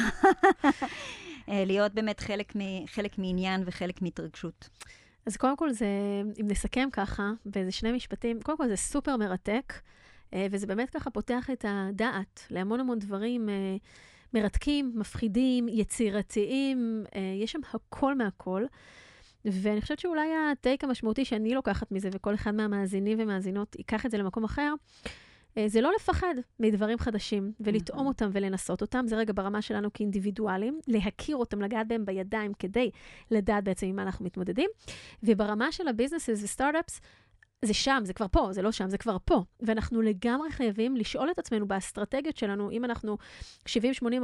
[1.49, 4.68] להיות באמת חלק, מ, חלק מעניין וחלק מהתרגשות.
[5.26, 5.86] אז קודם כל זה,
[6.41, 9.72] אם נסכם ככה, באיזה שני משפטים, קודם כל זה סופר מרתק,
[10.51, 13.49] וזה באמת ככה פותח את הדעת להמון המון דברים
[14.34, 17.05] מרתקים, מפחידים, יצירתיים,
[17.43, 18.64] יש שם הכל מהכל.
[19.53, 24.18] ואני חושבת שאולי הטייק המשמעותי שאני לוקחת מזה, וכל אחד מהמאזינים ומאזינות ייקח את זה
[24.18, 24.74] למקום אחר,
[25.59, 28.07] אה, זה לא לפחד מדברים חדשים, ולטעום נכון.
[28.07, 29.05] אותם ולנסות אותם.
[29.07, 32.90] זה רגע ברמה שלנו כאינדיבידואלים, להכיר אותם, לגעת בהם בידיים, כדי
[33.30, 34.70] לדעת בעצם עם מה אנחנו מתמודדים.
[35.22, 37.01] וברמה של הביזנסס וסטארט-אפס,
[37.64, 39.42] זה שם, זה כבר פה, זה לא שם, זה כבר פה.
[39.61, 43.18] ואנחנו לגמרי חייבים לשאול את עצמנו באסטרטגיות שלנו, אם אנחנו
[43.66, 43.68] 70-80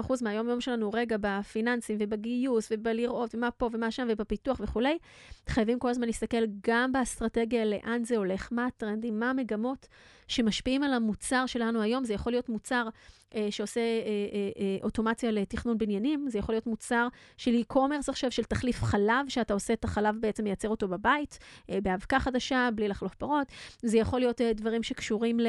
[0.01, 4.99] אחוז מהיום-יום שלנו רגע בפיננסים ובגיוס ובלראות ומה פה ומה שם ובפיתוח וכולי,
[5.49, 9.87] חייבים כל הזמן להסתכל גם באסטרטגיה לאן זה הולך, מה הטרנדים, מה המגמות
[10.29, 12.05] שמשפיעים על המוצר שלנו היום.
[12.05, 12.89] זה יכול להיות מוצר
[13.35, 13.85] אה, שעושה אה,
[14.33, 19.29] אה, אה, אוטומציה לתכנון בניינים, זה יכול להיות מוצר של e-commerce עכשיו, של תחליף חלב,
[19.29, 21.39] שאתה עושה את החלב בעצם מייצר אותו בבית,
[21.71, 23.47] אה, באבקה חדשה, בלי לחלוף פרות.
[23.83, 25.47] זה יכול להיות אה, דברים שקשורים ל...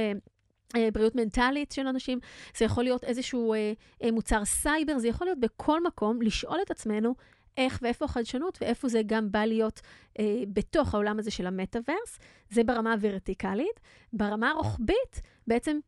[0.75, 2.19] אה, בריאות מנטלית של אנשים,
[2.57, 3.73] זה יכול להיות איזשהו אה,
[4.03, 7.15] אה, מוצר סייבר, זה יכול להיות בכל מקום, לשאול את עצמנו
[7.57, 9.81] איך ואיפה החדשנות ואיפה זה גם בא להיות
[10.19, 12.19] אה, בתוך העולם הזה של המטאוורס.
[12.49, 13.79] זה ברמה הוורטיקלית.
[14.13, 15.79] ברמה הרוחבית, בעצם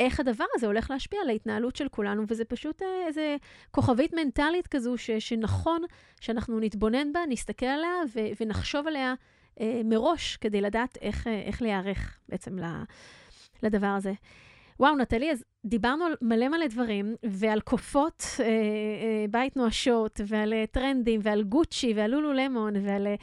[0.00, 3.36] איך הדבר הזה הולך להשפיע על ההתנהלות של כולנו, וזה פשוט אה, איזה
[3.70, 5.82] כוכבית מנטלית כזו, ש, שנכון
[6.20, 9.14] שאנחנו נתבונן בה, נסתכל עליה ו, ונחשוב עליה
[9.60, 12.58] אה, מראש, כדי לדעת איך, אה, איך להיערך בעצם
[13.62, 14.12] לדבר הזה.
[14.80, 20.52] וואו, נטלי, אז דיברנו על מלא מלא דברים, ועל קופות אה, אה, בית נואשות, ועל
[20.52, 23.14] אה, טרנדים, ועל גוצ'י, ועל לולו למון, ועל אה,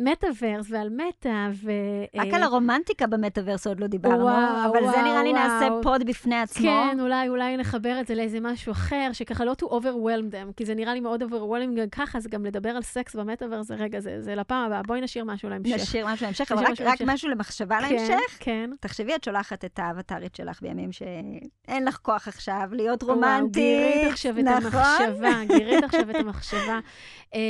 [0.00, 1.70] מטאוורס, ועל מטא, ו...
[2.16, 5.66] רק אה, על הרומנטיקה במטאוורס עוד לא דיברנו, וואו, אבל זה נראה לי וואו, נעשה
[5.72, 5.82] וואו.
[5.82, 6.62] פוד בפני עצמו.
[6.66, 10.64] כן, אולי, אולי נחבר את זה לאיזה משהו אחר, שככה לא to overwhelm them, כי
[10.64, 14.00] זה נראה לי מאוד overwhelming גם ככה, אז גם לדבר על סקס במטאוורס, זה רגע,
[14.00, 14.82] זה, זה לפעם הבאה.
[14.82, 15.74] בואי נשאיר משהו להמשך.
[15.74, 17.14] נשאיר משהו להמשך, אבל רק- משהו רק להמשך.
[17.14, 18.36] משהו למחשבה כן, להמשך.
[18.38, 18.70] כן.
[18.80, 23.52] תחשבי, את שולחת את האבטרית שלך בימים שאין לך כוח עכשיו להיות וואו, רומנטית.
[23.52, 24.80] גירית עכשיו את נכון?
[24.80, 26.78] המחשבה, גירית עכשיו את המחשבה.
[27.34, 27.40] אה,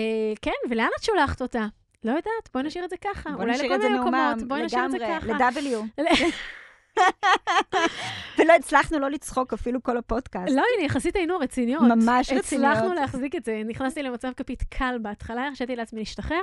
[0.42, 1.66] כן, ולאן את שולחת אותה?
[2.05, 3.30] לא יודעת, בואי נשאיר את זה ככה.
[3.30, 5.26] בוא אולי נשאיר לכל את זה מיני מקומות, בואי נשאיר את זה ככה.
[5.26, 6.03] ל-W.
[8.38, 10.55] ולא הצלחנו לא לצחוק אפילו כל הפודקאסט.
[10.55, 11.82] לא, הנה, יחסית היינו רציניות.
[11.82, 12.94] ממש הצלחנו רציניות.
[12.94, 13.62] להחזיק את זה.
[13.66, 16.40] נכנסתי למצב כפית קל בהתחלה, הרשיתי לעצמי להשתחרר,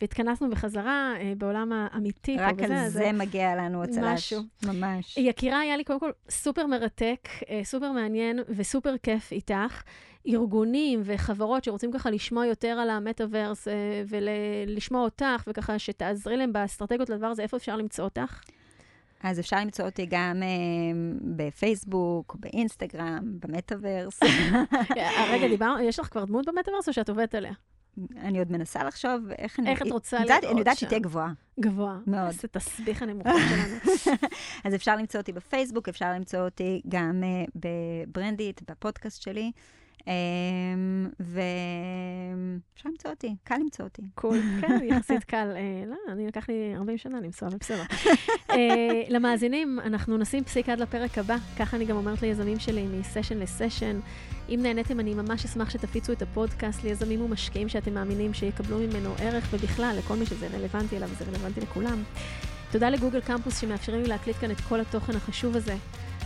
[0.00, 2.36] והתכנסנו בחזרה אה, בעולם האמיתי.
[2.38, 4.04] רק על זה מגיע לנו הצל"ש.
[4.04, 4.42] משהו.
[4.66, 5.16] ממש.
[5.16, 9.82] יקירה, היה לי קודם כל סופר מרתק, אה, סופר מעניין וסופר כיף איתך.
[10.28, 13.74] ארגונים וחברות שרוצים ככה לשמוע יותר על המטאוורס אה,
[14.08, 18.40] ולשמוע אותך, וככה שתעזרי להם באסטרטגיות לדבר הזה, איפה אפשר למצוא אותך?
[19.22, 20.48] אז אפשר למצוא אותי גם אה,
[21.36, 24.22] בפייסבוק, באינסטגרם, במטאוורס.
[24.22, 27.52] אה, רגע, דיברנו, יש לך כבר דמות במטאוורס או שאת עובדת עליה?
[28.16, 29.70] אני עוד מנסה לחשוב איך אני...
[29.70, 30.80] איך את רוצה לראות אני יודעת שם?
[30.80, 31.32] שהיא תהיה גבוהה.
[31.60, 31.98] גבוה.
[32.06, 32.26] מאוד.
[32.26, 33.94] איזה תסביך הנמוכות שלנו.
[34.64, 37.44] אז אפשר למצוא אותי בפייסבוק, אפשר למצוא אותי גם אה,
[38.06, 39.52] בברנדית, בפודקאסט שלי.
[40.06, 44.02] אמ, ואפשר למצוא אותי, קל למצוא אותי.
[44.14, 45.52] קול, כן, יחסית קל.
[45.56, 47.82] אה, לא, אני לקח לי 40 שנה לנסוע, אבל בסדר.
[48.50, 51.36] אה, למאזינים, אנחנו נשים פסיק עד לפרק הבא.
[51.58, 54.00] ככה אני גם אומרת ליזמים שלי, מסשן לסשן.
[54.48, 59.48] אם נהניתם, אני ממש אשמח שתפיצו את הפודקאסט ליזמים ומשקיעים שאתם מאמינים שיקבלו ממנו ערך,
[59.52, 62.02] ובכלל, לכל מי שזה רלוונטי אליו, זה רלוונטי לכולם.
[62.72, 65.76] תודה לגוגל קמפוס שמאפשרים לי להקליט כאן את כל התוכן החשוב הזה.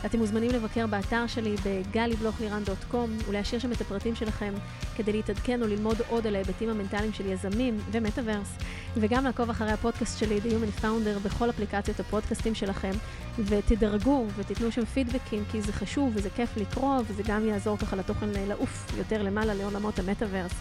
[0.06, 4.54] אתם מוזמנים לבקר באתר שלי בגלי-בלוך-לירן.קום ולהשאיר שם את הפרטים שלכם
[4.96, 8.56] כדי להתעדכן או ללמוד עוד על ההיבטים המנטליים של יזמים ומטאוורס,
[8.96, 12.92] וגם לעקוב אחרי הפודקאסט שלי, The Human Founder, בכל אפליקציות הפודקאסטים שלכם,
[13.38, 18.28] ותדרגו ותיתנו שם פידבקים, כי זה חשוב וזה כיף לקרוא, וזה גם יעזור ככה לתוכן
[18.48, 20.52] לעוף יותר למעלה לעולמות המטאוורס.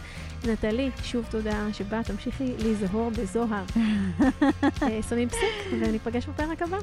[0.48, 3.64] נטלי, שוב תודה שבאת, תמשיכי להיזהור בזוהר.
[4.84, 6.78] אה, שמים פסיק, וניפגש בפרק הבא.